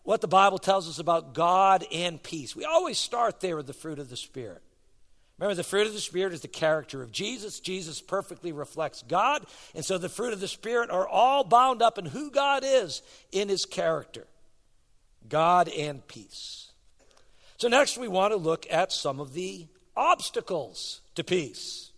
what 0.02 0.20
the 0.20 0.28
Bible 0.28 0.58
tells 0.58 0.90
us 0.90 0.98
about 0.98 1.36
God 1.36 1.86
and 1.94 2.24
peace. 2.24 2.56
We 2.56 2.66
always 2.66 2.98
start 2.98 3.40
there 3.40 3.56
with 3.56 3.68
the 3.68 3.74
fruit 3.74 4.00
of 4.00 4.10
the 4.10 4.18
Spirit. 4.18 4.64
Remember, 5.38 5.56
the 5.56 5.64
fruit 5.64 5.88
of 5.88 5.94
the 5.94 6.00
Spirit 6.00 6.34
is 6.34 6.42
the 6.42 6.48
character 6.48 7.02
of 7.04 7.12
Jesus. 7.12 7.60
Jesus 7.60 8.02
perfectly 8.02 8.54
reflects 8.54 9.04
God. 9.06 9.46
And 9.74 9.84
so 9.84 9.98
the 9.98 10.08
fruit 10.08 10.32
of 10.32 10.40
the 10.40 10.48
Spirit 10.48 10.90
are 10.90 11.08
all 11.08 11.44
bound 11.44 11.82
up 11.82 11.98
in 11.98 12.06
who 12.06 12.32
God 12.32 12.64
is 12.66 13.02
in 13.32 13.50
his 13.50 13.66
character 13.66 14.28
God 15.28 15.68
and 15.70 16.08
peace. 16.08 16.72
So, 17.58 17.68
next, 17.68 17.98
we 17.98 18.08
want 18.08 18.34
to 18.34 18.38
look 18.38 18.66
at 18.70 18.92
some 18.92 19.20
of 19.20 19.34
the 19.34 19.68
obstacles 19.96 21.02
to 21.16 21.24
peace. 21.24 21.92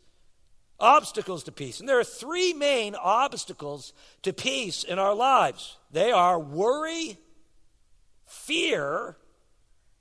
Obstacles 0.79 1.43
to 1.43 1.51
peace. 1.51 1.79
And 1.79 1.89
there 1.89 1.99
are 1.99 2.03
three 2.03 2.53
main 2.53 2.95
obstacles 2.95 3.93
to 4.21 4.33
peace 4.33 4.83
in 4.83 4.99
our 4.99 5.15
lives 5.15 5.77
they 5.91 6.11
are 6.11 6.39
worry, 6.39 7.17
fear, 8.25 9.17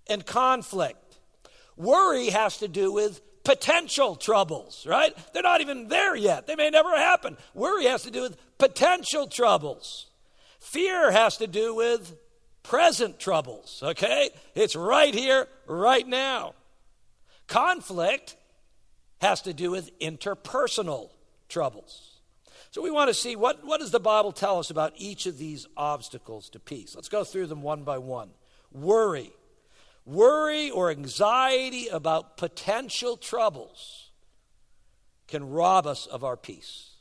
and 0.07 0.25
conflict. 0.26 1.19
Worry 1.76 2.28
has 2.31 2.59
to 2.59 2.69
do 2.69 2.93
with 2.93 3.21
potential 3.46 4.16
troubles, 4.16 4.84
right? 4.88 5.16
They're 5.32 5.42
not 5.44 5.60
even 5.60 5.86
there 5.86 6.16
yet. 6.16 6.48
They 6.48 6.56
may 6.56 6.68
never 6.68 6.90
happen. 6.90 7.36
Worry 7.54 7.84
has 7.84 8.02
to 8.02 8.10
do 8.10 8.22
with 8.22 8.36
potential 8.58 9.28
troubles. 9.28 10.06
Fear 10.58 11.12
has 11.12 11.36
to 11.36 11.46
do 11.46 11.72
with 11.72 12.16
present 12.64 13.20
troubles, 13.20 13.80
okay? 13.84 14.30
It's 14.56 14.74
right 14.74 15.14
here, 15.14 15.46
right 15.68 16.06
now. 16.06 16.54
Conflict 17.46 18.34
has 19.20 19.42
to 19.42 19.54
do 19.54 19.70
with 19.70 19.96
interpersonal 20.00 21.10
troubles. 21.48 22.18
So 22.72 22.82
we 22.82 22.90
want 22.90 23.08
to 23.08 23.14
see 23.14 23.36
what, 23.36 23.64
what 23.64 23.78
does 23.78 23.92
the 23.92 24.00
Bible 24.00 24.32
tell 24.32 24.58
us 24.58 24.70
about 24.70 24.92
each 24.96 25.26
of 25.26 25.38
these 25.38 25.68
obstacles 25.76 26.48
to 26.50 26.58
peace. 26.58 26.96
Let's 26.96 27.08
go 27.08 27.22
through 27.22 27.46
them 27.46 27.62
one 27.62 27.84
by 27.84 27.98
one. 27.98 28.30
Worry. 28.72 29.30
Worry 30.06 30.70
or 30.70 30.90
anxiety 30.90 31.88
about 31.88 32.36
potential 32.36 33.16
troubles 33.16 34.10
can 35.26 35.50
rob 35.50 35.86
us 35.86 36.06
of 36.06 36.22
our 36.22 36.36
peace. 36.36 36.92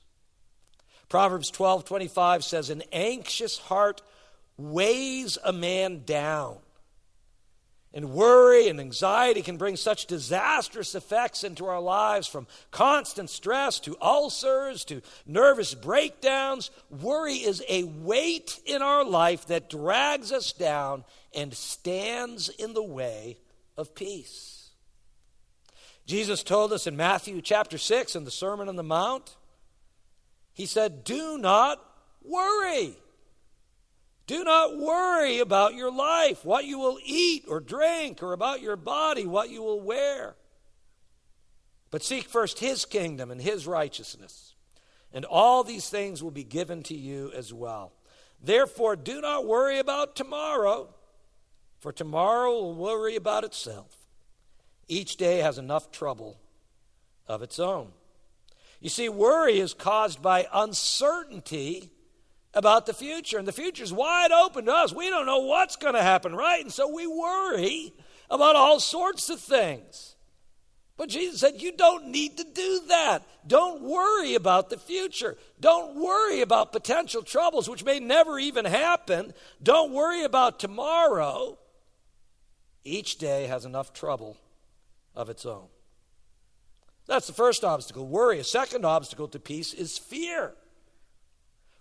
Proverbs 1.08 1.52
12 1.52 1.86
25 1.86 2.44
says, 2.44 2.70
An 2.72 2.82
anxious 2.92 3.60
heart 3.60 4.02
weighs 4.58 5.38
a 5.44 5.54
man 5.54 6.04
down. 6.04 6.58
And 7.96 8.12
worry 8.12 8.68
and 8.68 8.82
anxiety 8.82 9.42
can 9.42 9.56
bring 9.56 9.78
such 9.78 10.06
disastrous 10.06 10.96
effects 10.96 11.46
into 11.46 11.66
our 11.66 11.80
lives 11.80 12.28
from 12.28 12.46
constant 12.70 13.30
stress 13.30 13.80
to 13.80 13.96
ulcers 14.02 14.84
to 14.86 15.02
nervous 15.26 15.74
breakdowns. 15.74 16.72
Worry 16.90 17.36
is 17.36 17.64
a 17.70 17.86
weight 17.86 18.60
in 18.66 18.82
our 18.82 19.06
life 19.06 19.48
that 19.48 19.70
drags 19.70 20.34
us 20.34 20.52
down 20.52 21.06
and 21.34 21.54
stands 21.54 22.50
in 22.50 22.74
the 22.74 22.84
way 22.84 23.38
of 23.78 23.96
peace. 23.96 24.72
Jesus 26.06 26.44
told 26.44 26.74
us 26.74 26.88
in 26.88 26.98
Matthew 26.98 27.42
chapter 27.42 27.78
6 27.78 28.14
in 28.14 28.26
the 28.26 28.32
Sermon 28.32 28.68
on 28.68 28.76
the 28.76 28.84
Mount, 28.84 29.38
He 30.52 30.66
said, 30.66 31.06
Do 31.06 31.38
not 31.38 31.82
worry. 32.22 32.98
Do 34.28 34.44
not 34.44 34.78
worry 34.78 35.40
about 35.40 35.76
your 35.76 35.92
life, 35.92 36.44
what 36.44 36.66
you 36.66 36.80
will 36.80 36.98
eat 37.06 37.46
or 37.48 37.60
drink, 37.60 38.24
or 38.24 38.34
about 38.34 38.62
your 38.62 38.76
body, 38.76 39.26
what 39.26 39.50
you 39.50 39.62
will 39.62 39.80
wear. 39.80 40.36
But 41.92 42.04
seek 42.04 42.28
first 42.28 42.60
his 42.60 42.86
kingdom 42.86 43.30
and 43.30 43.40
his 43.40 43.68
righteousness, 43.68 44.56
and 45.14 45.26
all 45.26 45.64
these 45.64 45.90
things 45.90 46.24
will 46.24 46.32
be 46.32 46.44
given 46.44 46.82
to 46.84 46.96
you 46.96 47.32
as 47.36 47.54
well. 47.54 47.94
Therefore, 48.42 48.96
do 48.96 49.22
not 49.22 49.46
worry 49.46 49.80
about 49.80 50.16
tomorrow, 50.16 50.94
for 51.80 51.92
tomorrow 51.92 52.52
will 52.52 52.76
worry 52.76 53.16
about 53.16 53.44
itself. 53.44 53.96
Each 54.88 55.18
day 55.18 55.38
has 55.38 55.58
enough 55.58 55.92
trouble 55.92 56.40
of 57.28 57.42
its 57.42 57.60
own. 57.60 57.92
You 58.82 58.90
see, 58.90 59.08
worry 59.08 59.60
is 59.60 59.74
caused 59.74 60.22
by 60.22 60.48
uncertainty 60.52 61.92
about 62.56 62.86
the 62.86 62.94
future. 62.94 63.38
And 63.38 63.48
the 63.48 63.52
future 63.52 63.84
is 63.84 63.94
wide 63.94 64.32
open 64.32 64.66
to 64.66 64.74
us. 64.74 64.94
We 64.94 65.10
don't 65.10 65.26
know 65.26 65.40
what's 65.40 65.76
going 65.76 65.94
to 65.94 66.02
happen, 66.02 66.36
right? 66.36 66.62
And 66.62 66.72
so 66.72 66.94
we 66.94 67.06
worry 67.06 67.94
about 68.30 68.56
all 68.56 68.80
sorts 68.80 69.30
of 69.30 69.40
things. 69.40 70.16
But 70.98 71.10
Jesus 71.10 71.42
said, 71.42 71.62
You 71.62 71.74
don't 71.74 72.08
need 72.08 72.38
to 72.38 72.44
do 72.44 72.82
that. 72.88 73.24
Don't 73.46 73.82
worry 73.82 74.36
about 74.36 74.70
the 74.70 74.78
future. 74.78 75.38
Don't 75.60 75.96
worry 75.96 76.42
about 76.42 76.72
potential 76.72 77.22
troubles, 77.22 77.70
which 77.70 77.84
may 77.84 78.00
never 78.00 78.40
even 78.40 78.66
happen. 78.66 79.34
Don't 79.62 79.92
worry 79.92 80.24
about 80.24 80.60
tomorrow. 80.60 81.60
Each 82.84 83.18
day 83.18 83.48
has 83.48 83.66
enough 83.66 83.94
trouble 83.94 84.38
of 85.16 85.30
its 85.30 85.46
own. 85.46 85.68
That's 87.08 87.28
the 87.28 87.34
first 87.34 87.64
obstacle 87.64 88.08
worry. 88.08 88.40
A 88.40 88.44
second 88.44 88.86
obstacle 88.86 89.28
to 89.30 89.40
peace 89.40 89.74
is 89.74 89.98
fear. 89.98 90.54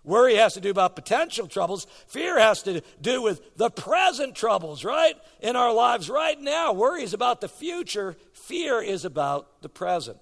Worry 0.05 0.35
has 0.35 0.53
to 0.53 0.61
do 0.61 0.69
about 0.69 0.95
potential 0.95 1.47
troubles. 1.47 1.87
Fear 2.07 2.39
has 2.39 2.61
to 2.63 2.81
do 3.01 3.21
with 3.21 3.57
the 3.57 3.71
present 3.71 4.35
troubles, 4.35 4.85
right? 4.85 5.15
In 5.41 5.55
our 5.55 5.73
lives 5.73 6.09
right 6.09 6.39
now. 6.39 6.73
Worry 6.73 7.03
is 7.03 7.13
about 7.13 7.41
the 7.41 7.47
future. 7.47 8.15
Fear 8.33 8.83
is 8.83 9.03
about 9.03 9.61
the 9.63 9.69
present. 9.69 10.19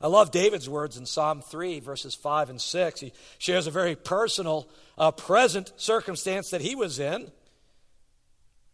I 0.00 0.08
love 0.08 0.30
David's 0.30 0.68
words 0.68 0.96
in 0.96 1.06
Psalm 1.06 1.42
3, 1.42 1.80
verses 1.80 2.14
5 2.14 2.50
and 2.50 2.60
6. 2.60 3.00
He 3.00 3.12
shares 3.38 3.66
a 3.66 3.70
very 3.70 3.94
personal, 3.94 4.68
uh, 4.96 5.12
present 5.12 5.72
circumstance 5.76 6.50
that 6.50 6.60
he 6.60 6.74
was 6.74 6.98
in. 6.98 7.30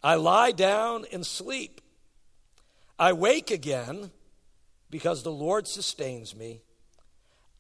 I 0.03 0.17
lie 0.17 0.53
down 0.53 1.05
and 1.13 1.25
sleep. 1.25 1.81
I 2.99 3.13
wake 3.13 3.51
again 3.51 4.11
because 4.91 5.23
the 5.23 5.33
Lord 5.33 5.67
sustains 5.67 6.35
me. 6.35 6.63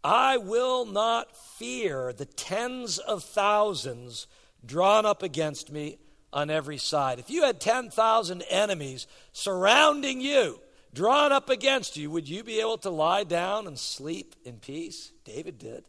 I 0.04 0.36
will 0.36 0.84
not 0.84 1.34
fear 1.34 2.12
the 2.12 2.26
tens 2.26 2.98
of 2.98 3.24
thousands 3.24 4.26
drawn 4.64 5.06
up 5.06 5.22
against 5.22 5.72
me 5.72 5.96
on 6.30 6.50
every 6.50 6.76
side. 6.76 7.18
If 7.18 7.30
you 7.30 7.44
had 7.44 7.58
10,000 7.58 8.42
enemies 8.42 9.06
surrounding 9.32 10.20
you, 10.20 10.60
drawn 10.92 11.32
up 11.32 11.48
against 11.48 11.96
you, 11.96 12.10
would 12.10 12.28
you 12.28 12.44
be 12.44 12.60
able 12.60 12.76
to 12.78 12.90
lie 12.90 13.24
down 13.24 13.66
and 13.66 13.78
sleep 13.78 14.36
in 14.44 14.58
peace? 14.58 15.10
David 15.24 15.58
did. 15.58 15.84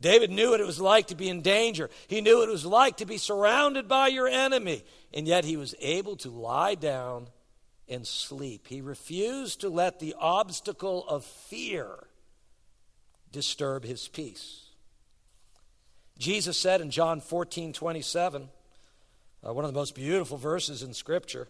David 0.00 0.30
knew 0.30 0.50
what 0.50 0.60
it 0.60 0.66
was 0.66 0.80
like 0.80 1.08
to 1.08 1.16
be 1.16 1.28
in 1.28 1.42
danger. 1.42 1.90
He 2.06 2.20
knew 2.20 2.38
what 2.38 2.48
it 2.48 2.52
was 2.52 2.66
like 2.66 2.98
to 2.98 3.06
be 3.06 3.18
surrounded 3.18 3.88
by 3.88 4.08
your 4.08 4.28
enemy. 4.28 4.84
And 5.12 5.26
yet 5.26 5.44
he 5.44 5.56
was 5.56 5.74
able 5.80 6.16
to 6.16 6.30
lie 6.30 6.74
down 6.76 7.28
and 7.88 8.06
sleep. 8.06 8.66
He 8.68 8.80
refused 8.80 9.60
to 9.60 9.68
let 9.68 10.00
the 10.00 10.14
obstacle 10.18 11.06
of 11.08 11.24
fear 11.24 12.06
disturb 13.32 13.84
his 13.84 14.08
peace. 14.08 14.66
Jesus 16.18 16.56
said 16.56 16.80
in 16.80 16.90
John 16.90 17.20
14 17.20 17.72
27, 17.72 18.48
uh, 19.44 19.52
one 19.52 19.64
of 19.64 19.72
the 19.72 19.78
most 19.78 19.94
beautiful 19.94 20.36
verses 20.36 20.82
in 20.82 20.94
Scripture 20.94 21.48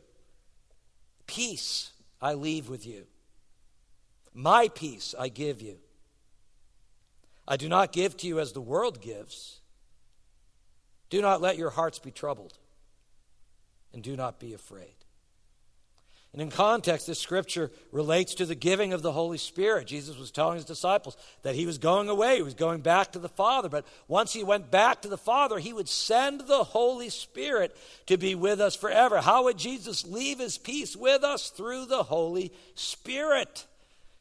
Peace 1.27 1.93
I 2.21 2.35
leave 2.35 2.69
with 2.69 2.87
you, 2.87 3.07
my 4.33 4.69
peace 4.69 5.15
I 5.19 5.29
give 5.29 5.61
you. 5.61 5.79
I 7.47 7.57
do 7.57 7.69
not 7.69 7.93
give 7.93 8.17
to 8.19 8.27
you 8.27 8.39
as 8.39 8.53
the 8.53 8.61
world 8.61 9.03
gives. 9.03 9.61
Do 11.11 11.21
not 11.21 11.43
let 11.43 11.59
your 11.59 11.71
hearts 11.71 11.99
be 11.99 12.11
troubled, 12.11 12.57
and 13.93 14.03
do 14.03 14.17
not 14.17 14.39
be 14.39 14.55
afraid. 14.55 15.01
And 16.33 16.41
in 16.41 16.51
context, 16.51 17.07
this 17.07 17.19
scripture 17.19 17.71
relates 17.91 18.35
to 18.37 18.47
the 18.47 18.55
giving 18.55 18.95
of 18.95 19.03
the 19.03 19.12
Holy 19.12 19.37
Spirit. 19.37 19.87
Jesus 19.87 20.17
was 20.17 20.31
telling 20.31 20.57
his 20.57 20.65
disciples 20.65 21.15
that 21.43 21.55
he 21.55 21.67
was 21.67 21.77
going 21.77 22.09
away, 22.09 22.37
he 22.37 22.43
was 22.43 22.55
going 22.55 22.81
back 22.81 23.12
to 23.12 23.19
the 23.19 23.29
Father. 23.29 23.69
But 23.69 23.87
once 24.09 24.33
he 24.33 24.43
went 24.43 24.71
back 24.71 25.03
to 25.03 25.09
the 25.09 25.19
Father, 25.19 25.59
he 25.59 25.75
would 25.75 25.91
send 25.91 26.41
the 26.41 26.65
Holy 26.65 27.11
Spirit 27.11 27.77
to 28.07 28.17
be 28.17 28.35
with 28.35 28.62
us 28.62 28.75
forever. 28.75 29.21
How 29.21 29.45
would 29.45 29.59
Jesus 29.59 30.07
leave 30.07 30.39
his 30.39 30.57
peace 30.57 30.97
with 30.97 31.23
us? 31.23 31.51
Through 31.51 31.87
the 31.87 32.05
Holy 32.05 32.51
Spirit. 32.75 33.67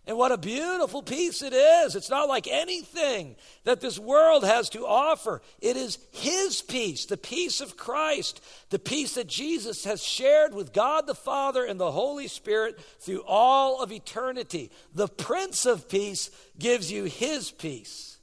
And 0.07 0.17
what 0.17 0.31
a 0.31 0.37
beautiful 0.37 1.03
peace 1.03 1.43
it 1.43 1.53
is. 1.53 1.95
It's 1.95 2.09
not 2.09 2.27
like 2.27 2.47
anything 2.47 3.35
that 3.65 3.81
this 3.81 3.99
world 3.99 4.43
has 4.43 4.67
to 4.69 4.87
offer. 4.87 5.43
It 5.61 5.77
is 5.77 5.99
His 6.11 6.63
peace, 6.63 7.05
the 7.05 7.17
peace 7.17 7.61
of 7.61 7.77
Christ, 7.77 8.43
the 8.71 8.79
peace 8.79 9.13
that 9.13 9.27
Jesus 9.27 9.83
has 9.83 10.03
shared 10.03 10.55
with 10.55 10.73
God 10.73 11.05
the 11.05 11.13
Father 11.13 11.63
and 11.63 11.79
the 11.79 11.91
Holy 11.91 12.27
Spirit 12.27 12.79
through 12.99 13.23
all 13.27 13.83
of 13.83 13.91
eternity. 13.91 14.71
The 14.95 15.07
Prince 15.07 15.67
of 15.67 15.87
Peace 15.87 16.31
gives 16.57 16.91
you 16.91 17.03
His 17.03 17.51
peace. 17.51 18.17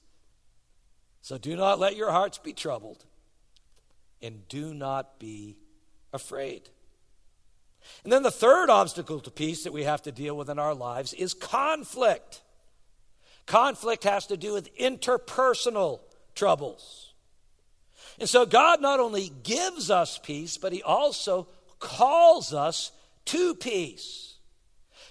So 1.22 1.38
do 1.38 1.54
not 1.54 1.78
let 1.78 1.94
your 1.94 2.10
hearts 2.10 2.38
be 2.38 2.54
troubled, 2.54 3.04
and 4.20 4.48
do 4.48 4.74
not 4.74 5.20
be 5.20 5.58
afraid. 6.12 6.68
And 8.04 8.12
then 8.12 8.22
the 8.22 8.30
third 8.30 8.70
obstacle 8.70 9.20
to 9.20 9.30
peace 9.30 9.64
that 9.64 9.72
we 9.72 9.84
have 9.84 10.02
to 10.02 10.12
deal 10.12 10.36
with 10.36 10.50
in 10.50 10.58
our 10.58 10.74
lives 10.74 11.12
is 11.12 11.34
conflict. 11.34 12.42
Conflict 13.46 14.04
has 14.04 14.26
to 14.26 14.36
do 14.36 14.52
with 14.52 14.74
interpersonal 14.76 16.00
troubles. 16.34 17.12
And 18.20 18.28
so 18.28 18.46
God 18.46 18.80
not 18.80 19.00
only 19.00 19.32
gives 19.42 19.90
us 19.90 20.18
peace, 20.18 20.58
but 20.58 20.72
He 20.72 20.82
also 20.82 21.48
calls 21.78 22.52
us 22.52 22.92
to 23.26 23.54
peace. 23.54 24.36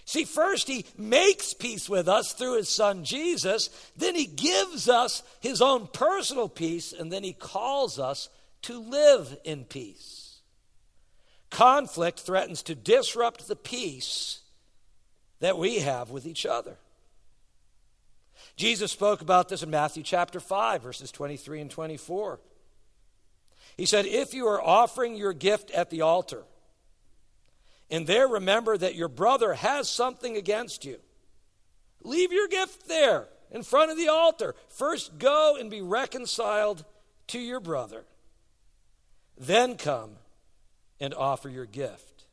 See, 0.05 0.24
first 0.24 0.67
He 0.67 0.86
makes 0.97 1.53
peace 1.53 1.89
with 1.89 2.07
us 2.07 2.33
through 2.33 2.57
His 2.57 2.69
Son 2.69 3.03
Jesus, 3.03 3.69
then 3.95 4.15
He 4.15 4.25
gives 4.25 4.88
us 4.88 5.24
His 5.39 5.62
own 5.62 5.88
personal 5.88 6.47
peace, 6.47 6.93
and 6.93 7.12
then 7.12 7.24
He 7.24 7.33
calls 7.33 8.00
us 8.00 8.29
to 8.63 8.79
live 8.79 9.38
in 9.43 9.65
peace. 9.65 10.26
Conflict 11.49 12.19
threatens 12.19 12.63
to 12.63 12.75
disrupt 12.75 13.47
the 13.47 13.55
peace 13.55 14.39
that 15.39 15.57
we 15.57 15.79
have 15.79 16.09
with 16.09 16.25
each 16.25 16.45
other. 16.45 16.77
Jesus 18.55 18.91
spoke 18.91 19.21
about 19.21 19.49
this 19.49 19.63
in 19.63 19.69
Matthew 19.69 20.03
chapter 20.03 20.39
5, 20.39 20.81
verses 20.81 21.11
23 21.11 21.61
and 21.61 21.71
24. 21.71 22.39
He 23.77 23.85
said, 23.85 24.05
If 24.05 24.33
you 24.33 24.47
are 24.47 24.61
offering 24.61 25.15
your 25.15 25.33
gift 25.33 25.69
at 25.71 25.89
the 25.89 26.01
altar, 26.01 26.43
and 27.89 28.07
there 28.07 28.27
remember 28.27 28.77
that 28.77 28.95
your 28.95 29.07
brother 29.07 29.53
has 29.53 29.89
something 29.89 30.35
against 30.35 30.83
you, 30.83 30.97
leave 32.03 32.33
your 32.33 32.47
gift 32.47 32.87
there 32.87 33.27
in 33.51 33.63
front 33.63 33.91
of 33.91 33.97
the 33.97 34.09
altar. 34.09 34.55
First 34.69 35.17
go 35.19 35.55
and 35.59 35.69
be 35.69 35.81
reconciled 35.81 36.83
to 37.27 37.39
your 37.39 37.59
brother. 37.59 38.05
Then 39.37 39.75
come 39.75 40.15
and 40.99 41.13
offer 41.13 41.49
your 41.49 41.65
gift. 41.65 42.25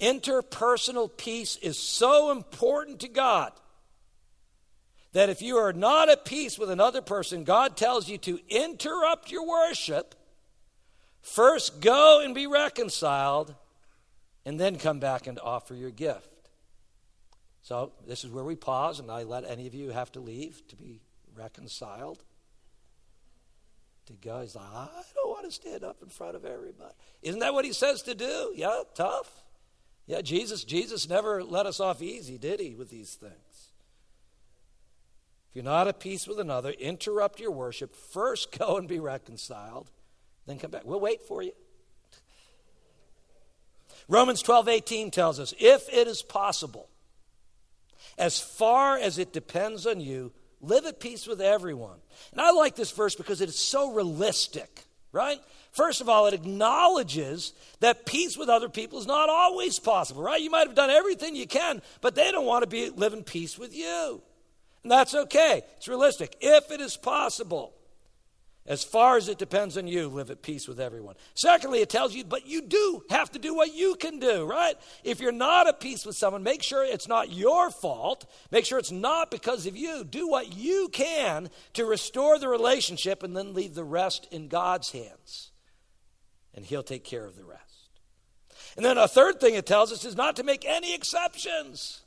Interpersonal 0.00 1.14
peace 1.14 1.56
is 1.56 1.78
so 1.78 2.30
important 2.30 3.00
to 3.00 3.08
God 3.08 3.52
that 5.12 5.28
if 5.28 5.42
you 5.42 5.56
are 5.56 5.72
not 5.72 6.08
at 6.08 6.24
peace 6.24 6.58
with 6.58 6.70
another 6.70 7.02
person, 7.02 7.44
God 7.44 7.76
tells 7.76 8.08
you 8.08 8.16
to 8.18 8.38
interrupt 8.48 9.30
your 9.30 9.46
worship, 9.46 10.14
first 11.20 11.80
go 11.80 12.22
and 12.24 12.34
be 12.34 12.46
reconciled, 12.46 13.54
and 14.46 14.58
then 14.58 14.78
come 14.78 15.00
back 15.00 15.26
and 15.26 15.38
offer 15.38 15.74
your 15.74 15.90
gift. 15.90 16.28
So, 17.62 17.92
this 18.06 18.24
is 18.24 18.30
where 18.30 18.44
we 18.44 18.56
pause, 18.56 19.00
and 19.00 19.10
I 19.10 19.24
let 19.24 19.44
any 19.44 19.66
of 19.66 19.74
you 19.74 19.90
have 19.90 20.10
to 20.12 20.20
leave 20.20 20.66
to 20.68 20.76
be 20.76 21.00
reconciled 21.36 22.22
to 24.10 24.28
go. 24.28 24.40
He's 24.40 24.54
like, 24.54 24.64
I 24.64 24.88
don't 25.14 25.28
want 25.28 25.44
to 25.46 25.52
stand 25.52 25.84
up 25.84 25.98
in 26.02 26.08
front 26.08 26.36
of 26.36 26.44
everybody. 26.44 26.92
Isn't 27.22 27.40
that 27.40 27.54
what 27.54 27.64
he 27.64 27.72
says 27.72 28.02
to 28.02 28.14
do? 28.14 28.52
Yeah, 28.54 28.82
tough. 28.94 29.30
Yeah, 30.06 30.22
Jesus, 30.22 30.64
Jesus 30.64 31.08
never 31.08 31.42
let 31.42 31.66
us 31.66 31.80
off 31.80 32.02
easy, 32.02 32.36
did 32.36 32.60
he, 32.60 32.74
with 32.74 32.90
these 32.90 33.14
things? 33.14 33.70
If 35.50 35.56
you're 35.56 35.64
not 35.64 35.88
at 35.88 36.00
peace 36.00 36.26
with 36.26 36.38
another, 36.38 36.70
interrupt 36.70 37.40
your 37.40 37.50
worship. 37.50 37.94
First 37.94 38.56
go 38.58 38.76
and 38.76 38.88
be 38.88 39.00
reconciled, 39.00 39.90
then 40.46 40.58
come 40.58 40.70
back. 40.70 40.84
We'll 40.84 41.00
wait 41.00 41.22
for 41.22 41.42
you. 41.42 41.52
Romans 44.08 44.42
12, 44.42 44.68
18 44.68 45.10
tells 45.10 45.38
us, 45.38 45.54
if 45.60 45.88
it 45.92 46.08
is 46.08 46.22
possible, 46.22 46.88
as 48.18 48.40
far 48.40 48.98
as 48.98 49.18
it 49.18 49.32
depends 49.32 49.86
on 49.86 50.00
you, 50.00 50.32
Live 50.60 50.84
at 50.86 51.00
peace 51.00 51.26
with 51.26 51.40
everyone. 51.40 51.98
And 52.32 52.40
I 52.40 52.50
like 52.50 52.76
this 52.76 52.90
verse 52.90 53.14
because 53.14 53.40
it 53.40 53.48
is 53.48 53.58
so 53.58 53.92
realistic, 53.92 54.84
right? 55.12 55.40
First 55.72 56.00
of 56.00 56.08
all, 56.08 56.26
it 56.26 56.34
acknowledges 56.34 57.52
that 57.80 58.04
peace 58.04 58.36
with 58.36 58.48
other 58.48 58.68
people 58.68 58.98
is 58.98 59.06
not 59.06 59.28
always 59.28 59.78
possible, 59.78 60.22
right? 60.22 60.40
You 60.40 60.50
might 60.50 60.66
have 60.66 60.76
done 60.76 60.90
everything 60.90 61.36
you 61.36 61.46
can, 61.46 61.80
but 62.00 62.14
they 62.14 62.30
don't 62.30 62.46
want 62.46 62.62
to 62.62 62.68
be 62.68 62.90
live 62.90 63.12
in 63.12 63.22
peace 63.22 63.58
with 63.58 63.74
you. 63.74 64.20
And 64.82 64.90
that's 64.90 65.14
okay. 65.14 65.62
It's 65.76 65.88
realistic. 65.88 66.36
If 66.40 66.70
it 66.70 66.80
is 66.80 66.96
possible, 66.96 67.74
as 68.70 68.84
far 68.84 69.16
as 69.16 69.28
it 69.28 69.36
depends 69.36 69.76
on 69.76 69.88
you, 69.88 70.06
live 70.06 70.30
at 70.30 70.42
peace 70.42 70.68
with 70.68 70.78
everyone. 70.78 71.16
Secondly, 71.34 71.80
it 71.80 71.90
tells 71.90 72.14
you, 72.14 72.22
but 72.22 72.46
you 72.46 72.62
do 72.62 73.02
have 73.10 73.28
to 73.32 73.40
do 73.40 73.52
what 73.52 73.74
you 73.74 73.96
can 73.96 74.20
do, 74.20 74.46
right? 74.46 74.76
If 75.02 75.18
you're 75.18 75.32
not 75.32 75.66
at 75.66 75.80
peace 75.80 76.06
with 76.06 76.14
someone, 76.14 76.44
make 76.44 76.62
sure 76.62 76.84
it's 76.84 77.08
not 77.08 77.32
your 77.32 77.72
fault. 77.72 78.30
Make 78.52 78.64
sure 78.64 78.78
it's 78.78 78.92
not 78.92 79.32
because 79.32 79.66
of 79.66 79.76
you. 79.76 80.04
Do 80.04 80.28
what 80.28 80.56
you 80.56 80.88
can 80.92 81.50
to 81.72 81.84
restore 81.84 82.38
the 82.38 82.48
relationship 82.48 83.24
and 83.24 83.36
then 83.36 83.54
leave 83.54 83.74
the 83.74 83.82
rest 83.82 84.28
in 84.30 84.46
God's 84.46 84.92
hands. 84.92 85.50
And 86.54 86.64
He'll 86.64 86.84
take 86.84 87.02
care 87.02 87.24
of 87.24 87.36
the 87.36 87.44
rest. 87.44 87.88
And 88.76 88.86
then 88.86 88.98
a 88.98 89.08
third 89.08 89.40
thing 89.40 89.56
it 89.56 89.66
tells 89.66 89.90
us 89.90 90.04
is 90.04 90.14
not 90.14 90.36
to 90.36 90.44
make 90.44 90.64
any 90.64 90.94
exceptions. 90.94 92.02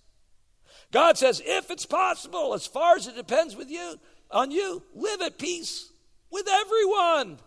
God 0.94 1.18
says, 1.18 1.42
if 1.44 1.70
it's 1.70 1.86
possible, 1.86 2.54
as 2.54 2.66
far 2.66 2.96
as 2.96 3.06
it 3.06 3.18
depends 3.18 3.54
with 3.54 3.70
you, 3.70 4.00
on 4.32 4.50
you, 4.50 4.82
live 4.96 5.22
at 5.22 5.38
peace 5.38 5.90
with 6.34 6.48
everyone. 6.50 7.38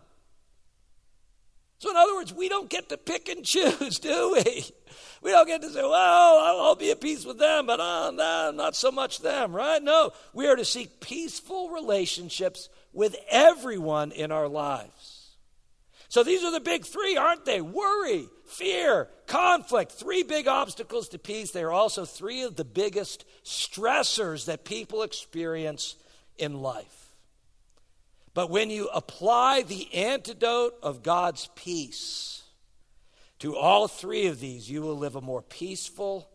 So, 1.79 1.91
in 1.91 1.97
other 1.97 2.15
words, 2.15 2.33
we 2.33 2.49
don't 2.49 2.69
get 2.69 2.89
to 2.89 2.97
pick 2.97 3.29
and 3.29 3.45
choose, 3.45 3.99
do 4.01 4.33
we? 4.33 4.65
We 5.21 5.31
don't 5.31 5.45
get 5.45 5.61
to 5.61 5.69
say, 5.69 5.81
well, 5.81 5.91
I'll 5.91 6.75
be 6.75 6.91
at 6.91 7.01
peace 7.01 7.25
with 7.25 7.37
them, 7.37 7.67
but 7.67 7.79
uh, 7.79 8.11
nah, 8.11 8.51
not 8.51 8.75
so 8.75 8.91
much 8.91 9.19
them, 9.19 9.55
right? 9.55 9.81
No, 9.83 10.11
we 10.33 10.47
are 10.47 10.55
to 10.55 10.65
seek 10.65 10.99
peaceful 11.01 11.69
relationships 11.69 12.69
with 12.93 13.15
everyone 13.29 14.11
in 14.11 14.31
our 14.31 14.47
lives. 14.47 15.35
So, 16.09 16.23
these 16.23 16.43
are 16.43 16.51
the 16.51 16.61
big 16.61 16.85
three, 16.85 17.17
aren't 17.17 17.45
they? 17.45 17.61
Worry, 17.61 18.27
fear, 18.45 19.09
conflict. 19.27 19.91
Three 19.91 20.23
big 20.23 20.47
obstacles 20.47 21.09
to 21.09 21.19
peace. 21.19 21.51
They 21.51 21.63
are 21.63 21.71
also 21.71 22.05
three 22.05 22.43
of 22.43 22.55
the 22.55 22.63
biggest 22.63 23.25
stressors 23.43 24.45
that 24.45 24.63
people 24.63 25.03
experience 25.03 25.95
in 26.37 26.61
life. 26.61 27.06
But 28.37 28.51
when 28.51 28.69
you 28.69 28.87
apply 28.89 29.63
the 29.63 29.91
antidote 29.95 30.75
of 30.83 31.01
God's 31.01 31.49
peace 31.55 32.43
to 33.39 33.57
all 33.57 33.87
three 33.87 34.27
of 34.27 34.39
these, 34.39 34.69
you 34.69 34.83
will 34.83 34.95
live 34.95 35.15
a 35.15 35.21
more 35.21 35.41
peaceful 35.41 36.29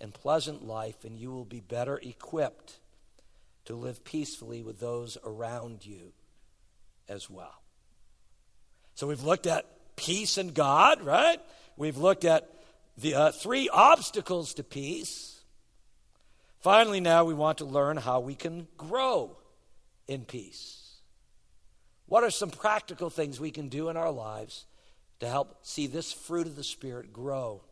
and 0.00 0.12
pleasant 0.12 0.66
life, 0.66 1.04
and 1.04 1.16
you 1.16 1.30
will 1.30 1.44
be 1.44 1.60
better 1.60 1.96
equipped 2.02 2.80
to 3.66 3.76
live 3.76 4.02
peacefully 4.02 4.64
with 4.64 4.80
those 4.80 5.16
around 5.24 5.86
you 5.86 6.12
as 7.08 7.30
well. 7.30 7.62
So 8.96 9.06
we've 9.06 9.22
looked 9.22 9.46
at 9.46 9.94
peace 9.94 10.38
and 10.38 10.52
God, 10.52 11.02
right? 11.02 11.38
We've 11.76 11.98
looked 11.98 12.24
at 12.24 12.50
the 12.98 13.14
uh, 13.14 13.30
three 13.30 13.68
obstacles 13.68 14.54
to 14.54 14.64
peace. 14.64 15.40
Finally, 16.62 16.98
now 16.98 17.24
we 17.24 17.32
want 17.32 17.58
to 17.58 17.64
learn 17.64 17.96
how 17.96 18.18
we 18.18 18.34
can 18.34 18.66
grow 18.76 19.36
in 20.08 20.24
peace. 20.24 20.83
What 22.06 22.24
are 22.24 22.30
some 22.30 22.50
practical 22.50 23.10
things 23.10 23.40
we 23.40 23.50
can 23.50 23.68
do 23.68 23.88
in 23.88 23.96
our 23.96 24.10
lives 24.10 24.66
to 25.20 25.28
help 25.28 25.58
see 25.62 25.86
this 25.86 26.12
fruit 26.12 26.46
of 26.46 26.56
the 26.56 26.64
Spirit 26.64 27.12
grow 27.12 27.62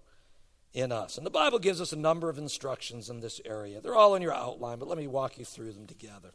in 0.73 0.93
us? 0.93 1.19
And 1.19 1.27
the 1.27 1.31
Bible 1.31 1.59
gives 1.59 1.81
us 1.81 1.93
a 1.93 1.97
number 1.97 2.29
of 2.29 2.39
instructions 2.39 3.11
in 3.11 3.21
this 3.21 3.41
area. 3.45 3.81
They're 3.81 3.95
all 3.95 4.15
in 4.15 4.23
your 4.23 4.35
outline, 4.35 4.79
but 4.79 4.89
let 4.89 4.99
me 4.99 5.07
walk 5.07 5.39
you 5.39 5.45
through 5.45 5.73
them 5.73 5.87
together. 5.87 6.33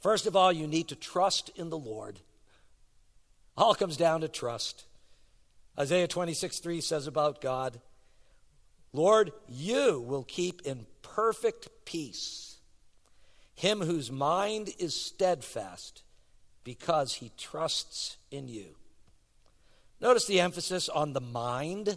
First 0.00 0.26
of 0.26 0.36
all, 0.36 0.52
you 0.52 0.66
need 0.66 0.88
to 0.88 0.96
trust 0.96 1.50
in 1.56 1.70
the 1.70 1.78
Lord. 1.78 2.20
All 3.56 3.74
comes 3.74 3.96
down 3.96 4.20
to 4.20 4.28
trust. 4.28 4.84
Isaiah 5.78 6.08
26 6.08 6.60
3 6.60 6.80
says 6.80 7.06
about 7.06 7.40
God, 7.40 7.80
Lord, 8.92 9.32
you 9.48 10.00
will 10.00 10.22
keep 10.22 10.62
in 10.62 10.86
perfect 11.02 11.68
peace 11.84 12.46
him 13.56 13.80
whose 13.80 14.12
mind 14.12 14.70
is 14.78 14.94
steadfast 14.94 16.02
because 16.66 17.14
he 17.14 17.30
trusts 17.38 18.16
in 18.32 18.48
you. 18.48 18.74
Notice 20.00 20.26
the 20.26 20.40
emphasis 20.40 20.88
on 20.88 21.12
the 21.12 21.20
mind 21.20 21.96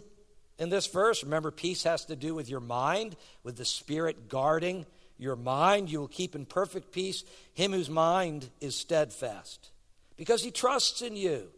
in 0.60 0.68
this 0.68 0.86
verse. 0.86 1.24
Remember, 1.24 1.50
peace 1.50 1.82
has 1.82 2.04
to 2.04 2.14
do 2.14 2.36
with 2.36 2.48
your 2.48 2.60
mind, 2.60 3.16
with 3.42 3.56
the 3.56 3.64
Spirit 3.64 4.28
guarding 4.28 4.86
your 5.18 5.34
mind. 5.34 5.90
You 5.90 5.98
will 5.98 6.06
keep 6.06 6.36
in 6.36 6.46
perfect 6.46 6.92
peace 6.92 7.24
him 7.52 7.72
whose 7.72 7.90
mind 7.90 8.48
is 8.60 8.76
steadfast 8.76 9.70
because 10.16 10.44
he 10.44 10.52
trusts 10.52 11.02
in 11.02 11.16
you. 11.16 11.48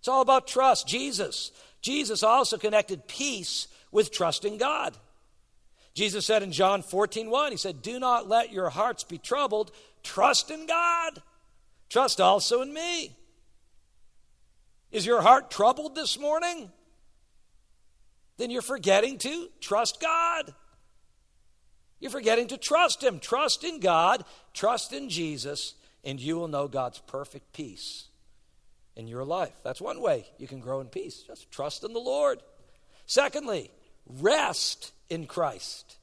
It's 0.00 0.08
all 0.08 0.20
about 0.20 0.46
trust. 0.46 0.86
Jesus. 0.86 1.52
Jesus 1.80 2.22
also 2.22 2.58
connected 2.58 3.08
peace 3.08 3.66
with 3.90 4.12
trusting 4.12 4.58
God. 4.58 4.94
Jesus 5.94 6.26
said 6.26 6.42
in 6.42 6.52
John 6.52 6.82
14, 6.82 7.30
1, 7.30 7.52
He 7.52 7.56
said, 7.56 7.80
Do 7.80 7.98
not 7.98 8.28
let 8.28 8.52
your 8.52 8.68
hearts 8.68 9.04
be 9.04 9.16
troubled. 9.16 9.70
Trust 10.02 10.50
in 10.50 10.66
God. 10.66 11.22
Trust 11.88 12.20
also 12.20 12.62
in 12.62 12.72
me. 12.72 13.16
Is 14.90 15.06
your 15.06 15.20
heart 15.20 15.50
troubled 15.50 15.94
this 15.94 16.18
morning? 16.18 16.70
Then 18.38 18.50
you're 18.50 18.62
forgetting 18.62 19.18
to 19.18 19.48
trust 19.60 20.00
God. 20.00 20.54
You're 22.00 22.10
forgetting 22.10 22.48
to 22.48 22.58
trust 22.58 23.02
Him. 23.02 23.18
Trust 23.18 23.64
in 23.64 23.80
God, 23.80 24.24
trust 24.52 24.92
in 24.92 25.08
Jesus, 25.08 25.74
and 26.04 26.20
you 26.20 26.36
will 26.36 26.48
know 26.48 26.68
God's 26.68 26.98
perfect 27.00 27.52
peace 27.52 28.08
in 28.94 29.08
your 29.08 29.24
life. 29.24 29.54
That's 29.62 29.80
one 29.80 30.00
way 30.00 30.26
you 30.38 30.46
can 30.46 30.60
grow 30.60 30.80
in 30.80 30.88
peace. 30.88 31.22
Just 31.26 31.50
trust 31.50 31.84
in 31.84 31.92
the 31.92 31.98
Lord. 31.98 32.42
Secondly, 33.06 33.70
rest 34.06 34.92
in 35.08 35.26
Christ. 35.26 35.96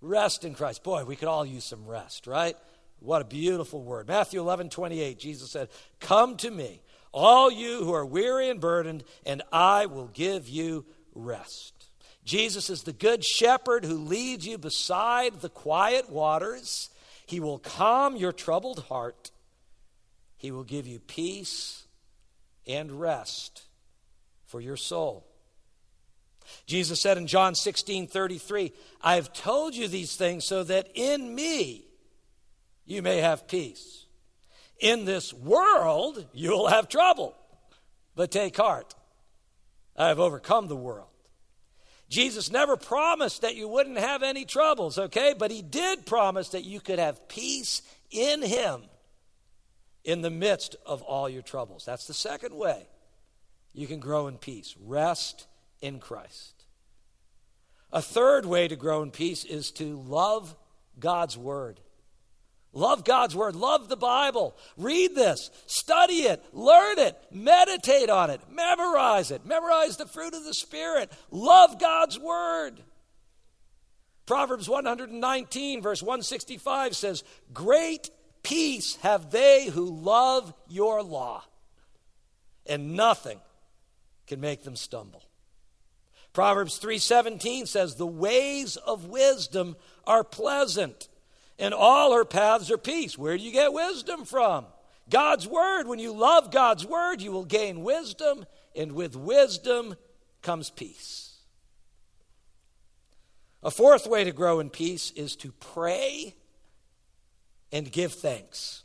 Rest 0.00 0.44
in 0.44 0.54
Christ. 0.54 0.82
Boy, 0.82 1.04
we 1.04 1.16
could 1.16 1.28
all 1.28 1.46
use 1.46 1.64
some 1.64 1.86
rest, 1.86 2.26
right? 2.26 2.56
What 3.00 3.22
a 3.22 3.26
beautiful 3.26 3.82
word. 3.82 4.08
Matthew 4.08 4.40
11, 4.40 4.70
28, 4.70 5.18
Jesus 5.18 5.50
said, 5.50 5.68
Come 6.00 6.36
to 6.38 6.50
me, 6.50 6.80
all 7.12 7.50
you 7.50 7.84
who 7.84 7.92
are 7.92 8.06
weary 8.06 8.48
and 8.48 8.60
burdened, 8.60 9.04
and 9.24 9.42
I 9.52 9.86
will 9.86 10.08
give 10.08 10.48
you 10.48 10.84
rest. 11.14 11.72
Jesus 12.24 12.70
is 12.70 12.82
the 12.82 12.92
good 12.92 13.24
shepherd 13.24 13.84
who 13.84 13.94
leads 13.94 14.46
you 14.46 14.58
beside 14.58 15.40
the 15.40 15.48
quiet 15.48 16.10
waters. 16.10 16.90
He 17.26 17.38
will 17.38 17.58
calm 17.58 18.16
your 18.16 18.32
troubled 18.32 18.84
heart. 18.84 19.30
He 20.36 20.50
will 20.50 20.64
give 20.64 20.86
you 20.86 20.98
peace 20.98 21.84
and 22.66 23.00
rest 23.00 23.62
for 24.46 24.60
your 24.60 24.76
soul. 24.76 25.26
Jesus 26.66 27.00
said 27.00 27.16
in 27.16 27.26
John 27.26 27.54
16 27.54 28.06
33, 28.08 28.72
I 29.02 29.14
have 29.16 29.32
told 29.32 29.74
you 29.74 29.88
these 29.88 30.16
things 30.16 30.46
so 30.46 30.64
that 30.64 30.88
in 30.94 31.34
me 31.34 31.86
you 32.86 33.02
may 33.02 33.18
have 33.18 33.48
peace. 33.48 34.06
In 34.78 35.04
this 35.04 35.34
world 35.34 36.24
you'll 36.32 36.68
have 36.68 36.88
trouble, 36.88 37.34
but 38.14 38.30
take 38.30 38.56
heart. 38.56 38.94
I 39.96 40.08
have 40.08 40.20
overcome 40.20 40.68
the 40.68 40.76
world. 40.76 41.08
Jesus 42.08 42.50
never 42.50 42.76
promised 42.76 43.42
that 43.42 43.56
you 43.56 43.66
wouldn't 43.66 43.98
have 43.98 44.22
any 44.22 44.44
troubles, 44.44 44.96
okay? 44.96 45.34
But 45.36 45.50
he 45.50 45.60
did 45.60 46.06
promise 46.06 46.50
that 46.50 46.64
you 46.64 46.80
could 46.80 46.98
have 46.98 47.28
peace 47.28 47.82
in 48.10 48.42
him 48.42 48.82
in 50.04 50.22
the 50.22 50.30
midst 50.30 50.76
of 50.86 51.02
all 51.02 51.28
your 51.28 51.42
troubles. 51.42 51.84
That's 51.84 52.06
the 52.06 52.14
second 52.14 52.54
way 52.54 52.86
you 53.72 53.86
can 53.86 53.98
grow 53.98 54.28
in 54.28 54.38
peace. 54.38 54.76
Rest 54.80 55.46
in 55.80 55.98
Christ. 55.98 56.64
A 57.92 58.00
third 58.00 58.46
way 58.46 58.68
to 58.68 58.76
grow 58.76 59.02
in 59.02 59.10
peace 59.10 59.44
is 59.44 59.70
to 59.72 59.96
love 59.96 60.54
God's 60.98 61.36
Word. 61.36 61.80
Love 62.76 63.04
God's 63.04 63.34
Word. 63.34 63.56
Love 63.56 63.88
the 63.88 63.96
Bible. 63.96 64.54
Read 64.76 65.14
this. 65.14 65.50
Study 65.64 66.24
it. 66.24 66.44
Learn 66.52 66.98
it. 66.98 67.16
Meditate 67.32 68.10
on 68.10 68.28
it. 68.28 68.42
Memorize 68.50 69.30
it. 69.30 69.46
Memorize 69.46 69.96
the 69.96 70.04
fruit 70.04 70.34
of 70.34 70.44
the 70.44 70.52
Spirit. 70.52 71.10
Love 71.30 71.80
God's 71.80 72.18
Word. 72.18 72.82
Proverbs 74.26 74.68
119, 74.68 75.80
verse 75.80 76.02
165 76.02 76.94
says, 76.94 77.24
Great 77.54 78.10
peace 78.42 78.96
have 78.96 79.30
they 79.30 79.68
who 79.68 79.86
love 79.86 80.52
your 80.68 81.02
law, 81.02 81.44
and 82.66 82.94
nothing 82.94 83.40
can 84.26 84.38
make 84.38 84.64
them 84.64 84.76
stumble. 84.76 85.22
Proverbs 86.34 86.78
3:17 86.78 87.66
says 87.66 87.94
the 87.94 88.06
ways 88.06 88.76
of 88.76 89.06
wisdom 89.06 89.76
are 90.06 90.22
pleasant 90.22 91.08
and 91.58 91.72
all 91.72 92.14
her 92.14 92.24
paths 92.24 92.70
are 92.70 92.78
peace. 92.78 93.16
Where 93.16 93.36
do 93.36 93.42
you 93.42 93.52
get 93.52 93.72
wisdom 93.72 94.24
from? 94.24 94.66
God's 95.08 95.46
word. 95.46 95.86
When 95.86 95.98
you 95.98 96.12
love 96.12 96.50
God's 96.50 96.84
word, 96.84 97.22
you 97.22 97.32
will 97.32 97.44
gain 97.44 97.82
wisdom 97.82 98.44
and 98.74 98.92
with 98.92 99.16
wisdom 99.16 99.96
comes 100.42 100.70
peace. 100.70 101.38
A 103.62 103.70
fourth 103.70 104.06
way 104.06 104.24
to 104.24 104.32
grow 104.32 104.60
in 104.60 104.70
peace 104.70 105.10
is 105.12 105.34
to 105.36 105.52
pray 105.52 106.34
and 107.72 107.90
give 107.90 108.12
thanks. 108.12 108.84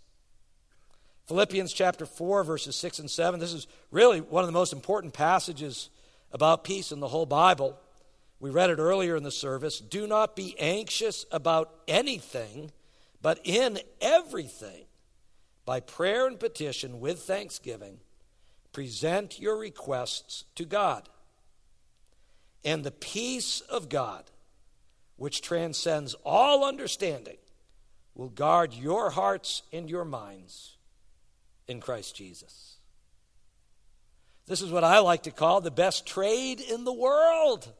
Philippians 1.27 1.71
chapter 1.71 2.05
4 2.05 2.43
verses 2.43 2.75
6 2.75 2.99
and 2.99 3.09
7. 3.09 3.39
This 3.39 3.53
is 3.53 3.67
really 3.91 4.21
one 4.21 4.43
of 4.43 4.47
the 4.47 4.53
most 4.53 4.73
important 4.73 5.13
passages 5.13 5.89
about 6.31 6.63
peace 6.63 6.91
in 6.91 6.99
the 6.99 7.07
whole 7.07 7.25
Bible. 7.25 7.79
We 8.41 8.49
read 8.49 8.71
it 8.71 8.79
earlier 8.79 9.15
in 9.15 9.21
the 9.21 9.29
service. 9.29 9.79
Do 9.79 10.07
not 10.07 10.35
be 10.35 10.59
anxious 10.59 11.27
about 11.31 11.71
anything, 11.87 12.71
but 13.21 13.39
in 13.43 13.77
everything, 14.01 14.85
by 15.63 15.79
prayer 15.79 16.25
and 16.25 16.39
petition 16.39 16.99
with 16.99 17.19
thanksgiving, 17.19 17.99
present 18.73 19.39
your 19.39 19.59
requests 19.59 20.45
to 20.55 20.65
God. 20.65 21.07
And 22.65 22.83
the 22.83 22.89
peace 22.89 23.61
of 23.61 23.89
God, 23.89 24.23
which 25.17 25.43
transcends 25.43 26.15
all 26.25 26.65
understanding, 26.65 27.37
will 28.15 28.29
guard 28.29 28.73
your 28.73 29.11
hearts 29.11 29.61
and 29.71 29.87
your 29.87 30.03
minds 30.03 30.77
in 31.67 31.79
Christ 31.79 32.15
Jesus. 32.15 32.77
This 34.47 34.63
is 34.63 34.71
what 34.71 34.83
I 34.83 34.97
like 34.97 35.23
to 35.23 35.31
call 35.31 35.61
the 35.61 35.69
best 35.69 36.07
trade 36.07 36.59
in 36.59 36.85
the 36.85 36.91
world. 36.91 37.71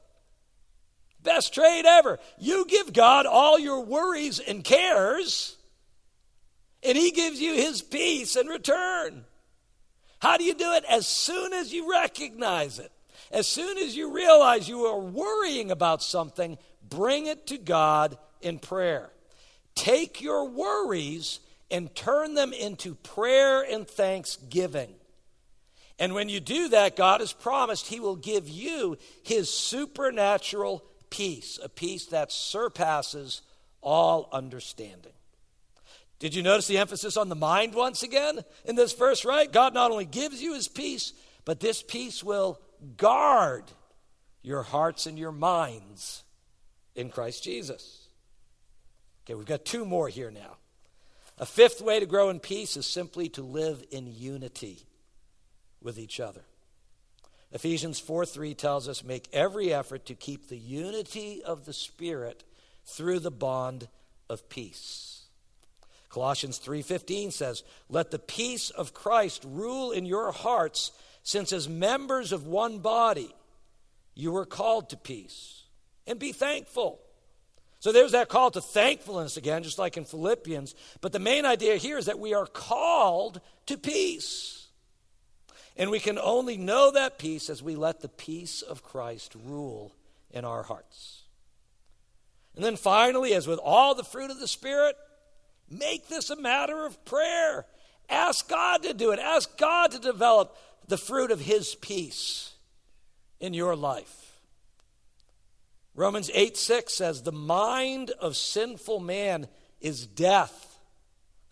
Best 1.23 1.53
trade 1.53 1.85
ever. 1.85 2.19
You 2.39 2.65
give 2.65 2.93
God 2.93 3.25
all 3.25 3.59
your 3.59 3.81
worries 3.81 4.39
and 4.39 4.63
cares, 4.63 5.57
and 6.83 6.97
He 6.97 7.11
gives 7.11 7.39
you 7.39 7.53
His 7.53 7.81
peace 7.81 8.35
in 8.35 8.47
return. 8.47 9.25
How 10.19 10.37
do 10.37 10.43
you 10.43 10.53
do 10.53 10.73
it? 10.73 10.83
As 10.89 11.07
soon 11.07 11.53
as 11.53 11.73
you 11.73 11.91
recognize 11.91 12.79
it, 12.79 12.91
as 13.31 13.47
soon 13.47 13.77
as 13.77 13.95
you 13.95 14.13
realize 14.13 14.67
you 14.67 14.85
are 14.85 14.99
worrying 14.99 15.71
about 15.71 16.03
something, 16.03 16.57
bring 16.87 17.27
it 17.27 17.47
to 17.47 17.57
God 17.57 18.17
in 18.41 18.59
prayer. 18.59 19.09
Take 19.75 20.21
your 20.21 20.49
worries 20.49 21.39
and 21.69 21.93
turn 21.95 22.33
them 22.33 22.51
into 22.51 22.95
prayer 22.95 23.61
and 23.61 23.87
thanksgiving. 23.87 24.93
And 25.97 26.13
when 26.13 26.29
you 26.29 26.39
do 26.39 26.69
that, 26.69 26.95
God 26.95 27.21
has 27.21 27.31
promised 27.31 27.87
He 27.87 27.99
will 27.99 28.15
give 28.15 28.49
you 28.49 28.97
His 29.23 29.51
supernatural 29.51 30.83
peace, 31.11 31.59
a 31.61 31.69
peace 31.69 32.07
that 32.07 32.31
surpasses 32.31 33.43
all 33.81 34.27
understanding. 34.31 35.13
Did 36.17 36.33
you 36.33 36.41
notice 36.41 36.67
the 36.67 36.77
emphasis 36.79 37.17
on 37.17 37.29
the 37.29 37.35
mind 37.35 37.75
once 37.75 38.01
again 38.01 38.41
in 38.65 38.75
this 38.75 38.93
verse, 38.93 39.25
right? 39.25 39.51
God 39.51 39.73
not 39.73 39.91
only 39.91 40.05
gives 40.05 40.41
you 40.41 40.53
His 40.53 40.67
peace, 40.67 41.13
but 41.45 41.59
this 41.59 41.83
peace 41.83 42.23
will 42.23 42.59
guard 42.97 43.63
your 44.41 44.63
hearts 44.63 45.05
and 45.05 45.17
your 45.17 45.31
minds 45.31 46.23
in 46.95 47.09
Christ 47.09 47.43
Jesus. 47.43 48.07
Okay, 49.25 49.35
we've 49.35 49.45
got 49.45 49.65
two 49.65 49.85
more 49.85 50.09
here 50.09 50.31
now. 50.31 50.57
A 51.37 51.45
fifth 51.45 51.81
way 51.81 51.99
to 51.99 52.05
grow 52.05 52.29
in 52.29 52.39
peace 52.39 52.77
is 52.77 52.85
simply 52.85 53.29
to 53.29 53.41
live 53.41 53.83
in 53.91 54.07
unity 54.07 54.85
with 55.81 55.97
each 55.97 56.19
other. 56.19 56.41
Ephesians 57.51 57.99
4 57.99 58.25
3 58.25 58.53
tells 58.53 58.87
us, 58.87 59.03
make 59.03 59.27
every 59.33 59.73
effort 59.73 60.05
to 60.05 60.15
keep 60.15 60.47
the 60.47 60.57
unity 60.57 61.43
of 61.43 61.65
the 61.65 61.73
Spirit 61.73 62.43
through 62.85 63.19
the 63.19 63.31
bond 63.31 63.87
of 64.29 64.47
peace. 64.49 65.11
Colossians 66.11 66.57
3:15 66.57 67.31
says, 67.31 67.63
"Let 67.89 68.11
the 68.11 68.19
peace 68.19 68.69
of 68.69 68.93
Christ 68.93 69.43
rule 69.45 69.91
in 69.91 70.05
your 70.05 70.31
hearts, 70.31 70.91
since 71.23 71.53
as 71.53 71.69
members 71.69 72.33
of 72.33 72.45
one 72.45 72.79
body 72.79 73.33
you 74.13 74.31
were 74.31 74.45
called 74.45 74.89
to 74.89 74.97
peace, 74.97 75.63
and 76.05 76.19
be 76.19 76.33
thankful." 76.33 76.99
So 77.79 77.91
there's 77.91 78.11
that 78.11 78.27
call 78.27 78.51
to 78.51 78.61
thankfulness 78.61 79.37
again, 79.37 79.63
just 79.63 79.79
like 79.79 79.95
in 79.95 80.05
Philippians, 80.05 80.75
but 80.99 81.13
the 81.13 81.19
main 81.19 81.45
idea 81.45 81.77
here 81.77 81.97
is 81.97 82.05
that 82.05 82.19
we 82.19 82.33
are 82.33 82.45
called 82.45 83.39
to 83.67 83.77
peace. 83.77 84.60
And 85.77 85.89
we 85.89 85.99
can 85.99 86.19
only 86.19 86.57
know 86.57 86.91
that 86.91 87.17
peace 87.17 87.49
as 87.49 87.63
we 87.63 87.75
let 87.75 88.01
the 88.01 88.09
peace 88.09 88.61
of 88.61 88.83
Christ 88.83 89.35
rule 89.45 89.95
in 90.31 90.45
our 90.45 90.63
hearts. 90.63 91.23
And 92.55 92.63
then 92.63 92.75
finally, 92.75 93.33
as 93.33 93.47
with 93.47 93.59
all 93.59 93.95
the 93.95 94.03
fruit 94.03 94.31
of 94.31 94.39
the 94.39 94.47
Spirit, 94.47 94.95
make 95.69 96.07
this 96.07 96.29
a 96.29 96.35
matter 96.35 96.85
of 96.85 97.03
prayer. 97.05 97.65
Ask 98.09 98.49
God 98.49 98.83
to 98.83 98.93
do 98.93 99.11
it. 99.11 99.19
Ask 99.19 99.57
God 99.57 99.91
to 99.91 99.99
develop 99.99 100.57
the 100.87 100.97
fruit 100.97 101.31
of 101.31 101.39
His 101.39 101.75
peace 101.75 102.53
in 103.39 103.53
your 103.53 103.75
life. 103.75 104.39
Romans 105.95 106.29
8 106.33 106.57
6 106.57 106.93
says, 106.93 107.23
The 107.23 107.31
mind 107.31 108.11
of 108.19 108.35
sinful 108.35 108.99
man 108.99 109.47
is 109.79 110.05
death 110.05 110.70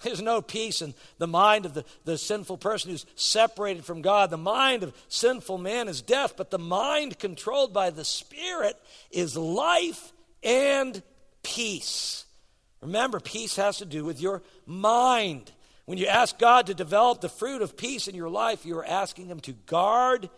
there's 0.02 0.22
no 0.22 0.42
peace 0.42 0.82
in 0.82 0.94
the 1.18 1.28
mind 1.28 1.66
of 1.66 1.74
the, 1.74 1.84
the 2.06 2.18
sinful 2.18 2.58
person 2.58 2.92
who's 2.92 3.06
separated 3.16 3.84
from 3.84 4.02
God. 4.02 4.30
The 4.30 4.38
mind 4.38 4.84
of 4.84 4.94
sinful 5.10 5.58
man 5.58 5.88
is 5.88 6.02
death, 6.02 6.36
but 6.38 6.52
the 6.52 6.60
mind 6.60 7.20
controlled 7.20 7.74
by 7.74 7.90
the 7.90 8.06
Spirit 8.06 8.78
is 9.12 9.36
life 9.36 10.14
and 10.42 11.02
peace. 11.44 12.26
Remember, 12.82 13.20
peace 13.20 13.58
has 13.58 13.80
to 13.80 13.86
do 13.86 14.06
with 14.06 14.22
your 14.22 14.42
mind. 14.66 15.52
When 15.86 15.98
you 15.98 16.08
ask 16.08 16.38
God 16.38 16.68
to 16.68 16.74
develop 16.74 17.20
the 17.20 17.30
fruit 17.30 17.62
of 17.62 17.76
peace 17.76 18.08
in 18.08 18.16
your 18.16 18.30
life, 18.30 18.66
you 18.66 18.78
are 18.78 18.86
asking 18.86 19.26
Him 19.26 19.42
to 19.42 19.52
guard 19.54 20.30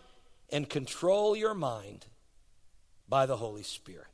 and 0.50 0.68
control 0.68 1.36
your 1.36 1.54
mind 1.54 2.08
by 3.08 3.26
the 3.26 3.38
Holy 3.38 3.64
Spirit. 3.64 4.08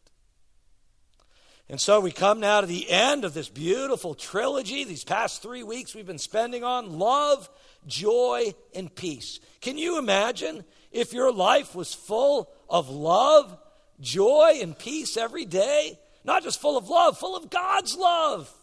And 1.69 1.81
so 1.81 1.99
we 1.99 2.11
come 2.11 2.39
now 2.39 2.61
to 2.61 2.67
the 2.67 2.89
end 2.89 3.25
of 3.25 3.33
this 3.33 3.49
beautiful 3.49 4.15
trilogy. 4.15 4.85
These 4.85 5.03
past 5.03 5.41
three 5.41 5.63
weeks 5.63 5.93
we've 5.93 6.07
been 6.07 6.17
spending 6.17 6.63
on 6.63 6.97
love, 6.97 7.49
joy, 7.85 8.53
and 8.73 8.93
peace. 8.93 9.39
Can 9.59 9.77
you 9.77 9.97
imagine 9.97 10.63
if 10.91 11.11
your 11.11 11.31
life 11.31 11.75
was 11.75 11.93
full 11.93 12.49
of 12.69 12.89
love, 12.89 13.57
joy, 13.99 14.59
and 14.61 14.77
peace 14.77 15.17
every 15.17 15.43
day? 15.43 15.99
Not 16.23 16.43
just 16.43 16.61
full 16.61 16.77
of 16.77 16.87
love, 16.87 17.17
full 17.17 17.35
of 17.35 17.49
God's 17.49 17.97
love. 17.97 18.53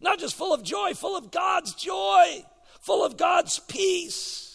Not 0.00 0.18
just 0.18 0.34
full 0.34 0.52
of 0.52 0.64
joy, 0.64 0.94
full 0.94 1.16
of 1.16 1.30
God's 1.30 1.74
joy, 1.74 2.44
full 2.80 3.04
of 3.04 3.16
God's 3.16 3.60
peace. 3.60 4.45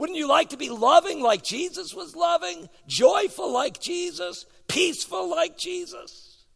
Wouldn't 0.00 0.18
you 0.18 0.28
like 0.28 0.48
to 0.48 0.56
be 0.56 0.70
loving 0.70 1.20
like 1.20 1.42
Jesus 1.42 1.92
was 1.92 2.16
loving, 2.16 2.70
joyful 2.86 3.52
like 3.52 3.78
Jesus, 3.80 4.46
peaceful 4.66 5.28
like 5.28 5.58
Jesus? 5.58 6.46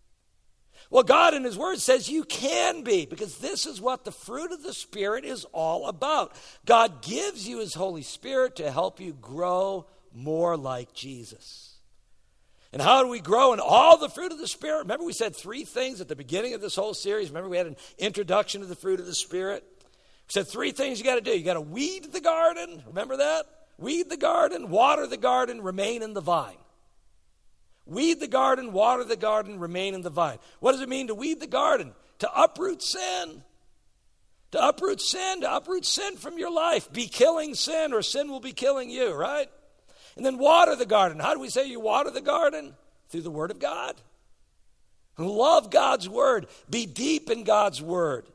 Well, 0.88 1.02
God 1.02 1.34
in 1.34 1.44
His 1.44 1.58
Word 1.58 1.78
says 1.78 2.08
you 2.08 2.24
can 2.24 2.84
be, 2.84 3.04
because 3.04 3.36
this 3.36 3.66
is 3.66 3.82
what 3.82 4.06
the 4.06 4.12
fruit 4.12 4.50
of 4.50 4.62
the 4.62 4.72
Spirit 4.72 5.26
is 5.26 5.44
all 5.52 5.88
about. 5.88 6.32
God 6.64 7.02
gives 7.02 7.46
you 7.46 7.58
His 7.58 7.74
Holy 7.74 8.00
Spirit 8.00 8.56
to 8.56 8.70
help 8.70 8.98
you 8.98 9.12
grow 9.12 9.84
more 10.14 10.56
like 10.56 10.94
Jesus. 10.94 11.76
And 12.72 12.80
how 12.80 13.02
do 13.02 13.10
we 13.10 13.20
grow 13.20 13.52
in 13.52 13.60
all 13.60 13.98
the 13.98 14.08
fruit 14.08 14.32
of 14.32 14.38
the 14.38 14.48
Spirit? 14.48 14.78
Remember, 14.78 15.04
we 15.04 15.12
said 15.12 15.36
three 15.36 15.66
things 15.66 16.00
at 16.00 16.08
the 16.08 16.16
beginning 16.16 16.54
of 16.54 16.62
this 16.62 16.76
whole 16.76 16.94
series. 16.94 17.28
Remember, 17.28 17.50
we 17.50 17.58
had 17.58 17.66
an 17.66 17.76
introduction 17.98 18.62
to 18.62 18.66
the 18.66 18.74
fruit 18.74 19.00
of 19.00 19.06
the 19.06 19.14
Spirit. 19.14 19.64
Said 20.28 20.48
three 20.48 20.72
things 20.72 20.98
you 20.98 21.04
got 21.04 21.16
to 21.16 21.20
do. 21.20 21.36
You 21.36 21.44
got 21.44 21.54
to 21.54 21.60
weed 21.60 22.12
the 22.12 22.20
garden. 22.20 22.82
Remember 22.86 23.18
that? 23.18 23.44
Weed 23.76 24.08
the 24.08 24.16
garden, 24.16 24.70
water 24.70 25.06
the 25.06 25.16
garden, 25.16 25.60
remain 25.60 26.02
in 26.02 26.14
the 26.14 26.20
vine. 26.20 26.56
Weed 27.86 28.20
the 28.20 28.28
garden, 28.28 28.72
water 28.72 29.04
the 29.04 29.16
garden, 29.16 29.58
remain 29.58 29.94
in 29.94 30.02
the 30.02 30.10
vine. 30.10 30.38
What 30.60 30.72
does 30.72 30.80
it 30.80 30.88
mean 30.88 31.08
to 31.08 31.14
weed 31.14 31.40
the 31.40 31.46
garden? 31.46 31.92
To 32.20 32.30
uproot 32.32 32.82
sin. 32.82 33.42
To 34.52 34.68
uproot 34.68 35.00
sin, 35.00 35.40
to 35.40 35.56
uproot 35.56 35.84
sin 35.84 36.16
from 36.16 36.38
your 36.38 36.52
life. 36.52 36.92
Be 36.92 37.08
killing 37.08 37.54
sin, 37.54 37.92
or 37.92 38.00
sin 38.02 38.30
will 38.30 38.40
be 38.40 38.52
killing 38.52 38.90
you, 38.90 39.12
right? 39.12 39.48
And 40.16 40.24
then 40.24 40.38
water 40.38 40.76
the 40.76 40.86
garden. 40.86 41.18
How 41.18 41.34
do 41.34 41.40
we 41.40 41.50
say 41.50 41.68
you 41.68 41.80
water 41.80 42.10
the 42.10 42.20
garden? 42.20 42.74
Through 43.08 43.22
the 43.22 43.30
Word 43.30 43.50
of 43.50 43.58
God. 43.58 43.96
Love 45.18 45.70
God's 45.70 46.08
Word. 46.08 46.46
Be 46.70 46.86
deep 46.86 47.28
in 47.30 47.44
God's 47.44 47.82
Word. 47.82 48.26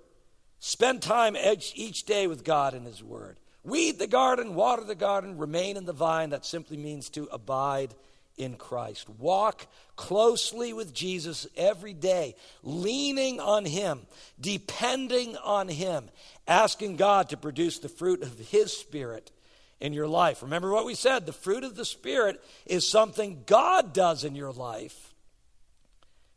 Spend 0.60 1.02
time 1.02 1.38
each 1.38 1.74
each 1.76 2.04
day 2.04 2.28
with 2.28 2.43
God 2.43 2.74
and 2.74 2.86
His 2.86 3.04
Word. 3.04 3.38
Weed 3.63 4.00
the 4.00 4.08
garden, 4.08 4.56
water 4.56 4.84
the 4.84 4.95
garden, 4.95 5.38
remain 5.38 5.78
in 5.78 5.86
the 5.86 5.93
vine. 5.93 6.30
That 6.30 6.45
simply 6.45 6.78
means 6.78 7.10
to 7.10 7.28
abide 7.32 7.93
in 8.38 8.56
Christ. 8.56 9.10
Walk 9.10 9.67
closely 9.95 10.72
with 10.72 10.93
Jesus 10.93 11.45
every 11.58 11.93
day, 11.93 12.36
leaning 12.63 13.39
on 13.39 13.65
Him, 13.65 14.02
depending 14.39 15.36
on 15.38 15.67
Him, 15.67 16.10
asking 16.48 16.95
God 16.95 17.30
to 17.30 17.38
produce 17.38 17.80
the 17.80 17.89
fruit 17.89 18.24
of 18.24 18.39
His 18.39 18.76
Spirit 18.76 19.32
in 19.80 19.93
your 19.93 20.08
life. 20.08 20.41
Remember 20.41 20.72
what 20.72 20.86
we 20.86 20.95
said 20.95 21.26
the 21.26 21.34
fruit 21.34 21.63
of 21.63 21.76
the 21.76 21.86
Spirit 21.86 22.41
is 22.65 22.88
something 22.88 23.43
God 23.45 23.93
does 23.93 24.24
in 24.24 24.36
your 24.36 24.54
life 24.54 25.13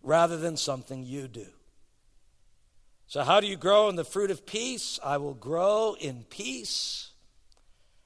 rather 0.02 0.36
than 0.36 0.56
something 0.56 1.04
you 1.04 1.28
do. 1.28 1.46
So, 3.12 3.22
how 3.24 3.40
do 3.40 3.46
you 3.46 3.58
grow 3.58 3.90
in 3.90 3.96
the 3.96 4.06
fruit 4.06 4.30
of 4.30 4.46
peace? 4.46 4.98
I 5.04 5.18
will 5.18 5.34
grow 5.34 5.94
in 6.00 6.24
peace 6.30 7.10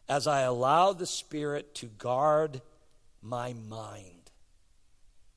as 0.09 0.27
I 0.27 0.41
allow 0.41 0.95
the 0.95 1.07
Spirit 1.07 1.77
to 1.77 1.87
guard 1.87 2.61
my 3.23 3.53
mind. 3.53 4.33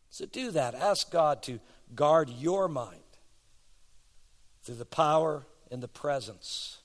So, 0.09 0.25
do 0.25 0.49
that. 0.49 0.73
Ask 0.73 1.11
God 1.11 1.43
to 1.43 1.59
guard 1.93 2.29
your 2.29 2.67
mind 2.67 2.97
through 4.63 4.77
the 4.77 4.85
power 4.85 5.45
and 5.69 5.83
the 5.83 5.87
presence 5.87 6.79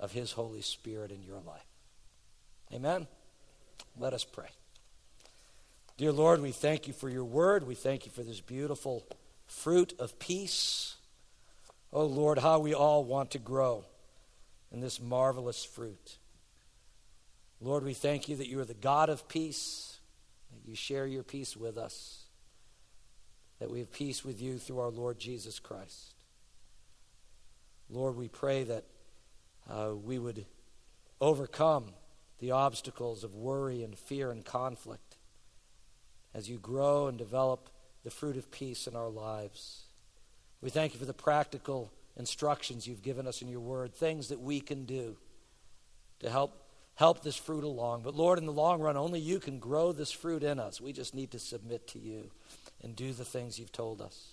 of 0.00 0.10
His 0.10 0.32
Holy 0.32 0.62
Spirit 0.62 1.12
in 1.12 1.22
your 1.22 1.38
life. 1.46 1.62
Amen? 2.74 3.06
Let 3.96 4.14
us 4.14 4.24
pray. 4.24 4.50
Dear 5.96 6.10
Lord, 6.10 6.42
we 6.42 6.50
thank 6.50 6.88
you 6.88 6.92
for 6.92 7.08
your 7.08 7.24
word. 7.24 7.68
We 7.68 7.76
thank 7.76 8.04
you 8.04 8.10
for 8.10 8.24
this 8.24 8.40
beautiful 8.40 9.06
fruit 9.46 9.94
of 10.00 10.18
peace. 10.18 10.96
Oh 11.92 12.06
Lord, 12.06 12.38
how 12.38 12.58
we 12.58 12.74
all 12.74 13.04
want 13.04 13.30
to 13.32 13.38
grow 13.38 13.84
in 14.70 14.80
this 14.80 15.00
marvelous 15.00 15.64
fruit. 15.64 16.18
Lord, 17.60 17.84
we 17.84 17.94
thank 17.94 18.28
you 18.28 18.36
that 18.36 18.48
you 18.48 18.60
are 18.60 18.64
the 18.64 18.74
God 18.74 19.08
of 19.08 19.28
peace, 19.28 19.98
that 20.52 20.68
you 20.68 20.76
share 20.76 21.06
your 21.06 21.22
peace 21.22 21.56
with 21.56 21.76
us, 21.76 22.26
that 23.58 23.70
we 23.70 23.80
have 23.80 23.92
peace 23.92 24.24
with 24.24 24.40
you 24.40 24.58
through 24.58 24.80
our 24.80 24.90
Lord 24.90 25.18
Jesus 25.18 25.58
Christ. 25.58 26.14
Lord, 27.90 28.16
we 28.16 28.28
pray 28.28 28.64
that 28.64 28.84
uh, 29.68 29.92
we 29.94 30.18
would 30.18 30.44
overcome 31.20 31.86
the 32.38 32.52
obstacles 32.52 33.24
of 33.24 33.34
worry 33.34 33.82
and 33.82 33.98
fear 33.98 34.30
and 34.30 34.44
conflict 34.44 35.16
as 36.34 36.48
you 36.48 36.58
grow 36.58 37.08
and 37.08 37.18
develop 37.18 37.70
the 38.04 38.10
fruit 38.10 38.36
of 38.36 38.50
peace 38.50 38.86
in 38.86 38.94
our 38.94 39.08
lives. 39.08 39.87
We 40.60 40.70
thank 40.70 40.92
you 40.92 41.00
for 41.00 41.06
the 41.06 41.14
practical 41.14 41.92
instructions 42.16 42.86
you've 42.86 43.02
given 43.02 43.26
us 43.26 43.42
in 43.42 43.48
your 43.48 43.60
word, 43.60 43.94
things 43.94 44.28
that 44.28 44.40
we 44.40 44.60
can 44.60 44.84
do 44.84 45.16
to 46.20 46.30
help 46.30 46.64
help 46.96 47.22
this 47.22 47.36
fruit 47.36 47.62
along. 47.62 48.02
But 48.02 48.16
Lord, 48.16 48.40
in 48.40 48.46
the 48.46 48.52
long 48.52 48.80
run, 48.80 48.96
only 48.96 49.20
you 49.20 49.38
can 49.38 49.60
grow 49.60 49.92
this 49.92 50.10
fruit 50.10 50.42
in 50.42 50.58
us. 50.58 50.80
We 50.80 50.92
just 50.92 51.14
need 51.14 51.30
to 51.30 51.38
submit 51.38 51.86
to 51.88 52.00
you 52.00 52.32
and 52.82 52.96
do 52.96 53.12
the 53.12 53.24
things 53.24 53.56
you've 53.56 53.70
told 53.70 54.02
us. 54.02 54.32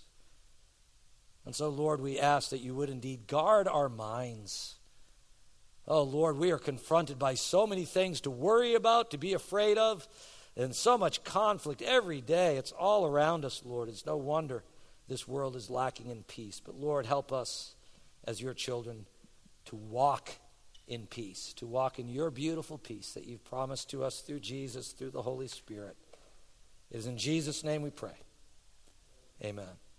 And 1.46 1.54
so, 1.54 1.70
Lord, 1.70 2.02
we 2.02 2.20
ask 2.20 2.50
that 2.50 2.62
you 2.62 2.74
would 2.74 2.90
indeed 2.90 3.28
guard 3.28 3.68
our 3.68 3.88
minds 3.88 4.78
Oh, 5.88 6.02
Lord, 6.02 6.38
we 6.38 6.52
are 6.52 6.58
confronted 6.58 7.20
by 7.20 7.36
so 7.36 7.68
many 7.68 7.86
things 7.86 8.22
to 8.22 8.32
worry 8.32 8.74
about, 8.74 9.12
to 9.12 9.18
be 9.18 9.34
afraid 9.34 9.78
of, 9.78 10.08
and 10.58 10.76
so 10.76 10.98
much 10.98 11.24
conflict 11.24 11.82
every 11.82 12.22
day. 12.22 12.58
It's 12.58 12.72
all 12.72 13.06
around 13.06 13.46
us, 13.46 13.62
Lord. 13.64 13.90
It's 13.90 14.06
no 14.06 14.18
wonder 14.18 14.64
this 15.08 15.28
world 15.28 15.56
is 15.56 15.70
lacking 15.70 16.10
in 16.10 16.24
peace. 16.24 16.62
But, 16.64 16.76
Lord, 16.76 17.06
help 17.06 17.32
us 17.32 17.76
as 18.24 18.42
your 18.42 18.54
children 18.54 19.06
to 19.66 19.76
walk 19.76 20.32
in 20.88 21.08
peace, 21.08 21.54
to 21.58 21.66
walk 21.66 22.00
in 22.00 22.10
your 22.10 22.30
beautiful 22.30 22.78
peace 22.78 23.14
that 23.14 23.26
you've 23.26 23.44
promised 23.44 23.90
to 23.92 24.04
us 24.04 24.22
through 24.22 24.40
Jesus, 24.40 24.92
through 24.92 25.12
the 25.12 25.22
Holy 25.22 25.48
Spirit. 25.48 25.96
It 26.92 26.98
is 26.98 27.08
in 27.08 27.18
Jesus' 27.18 27.64
name 27.64 27.82
we 27.82 27.90
pray. 27.90 28.18
Amen. 29.44 29.66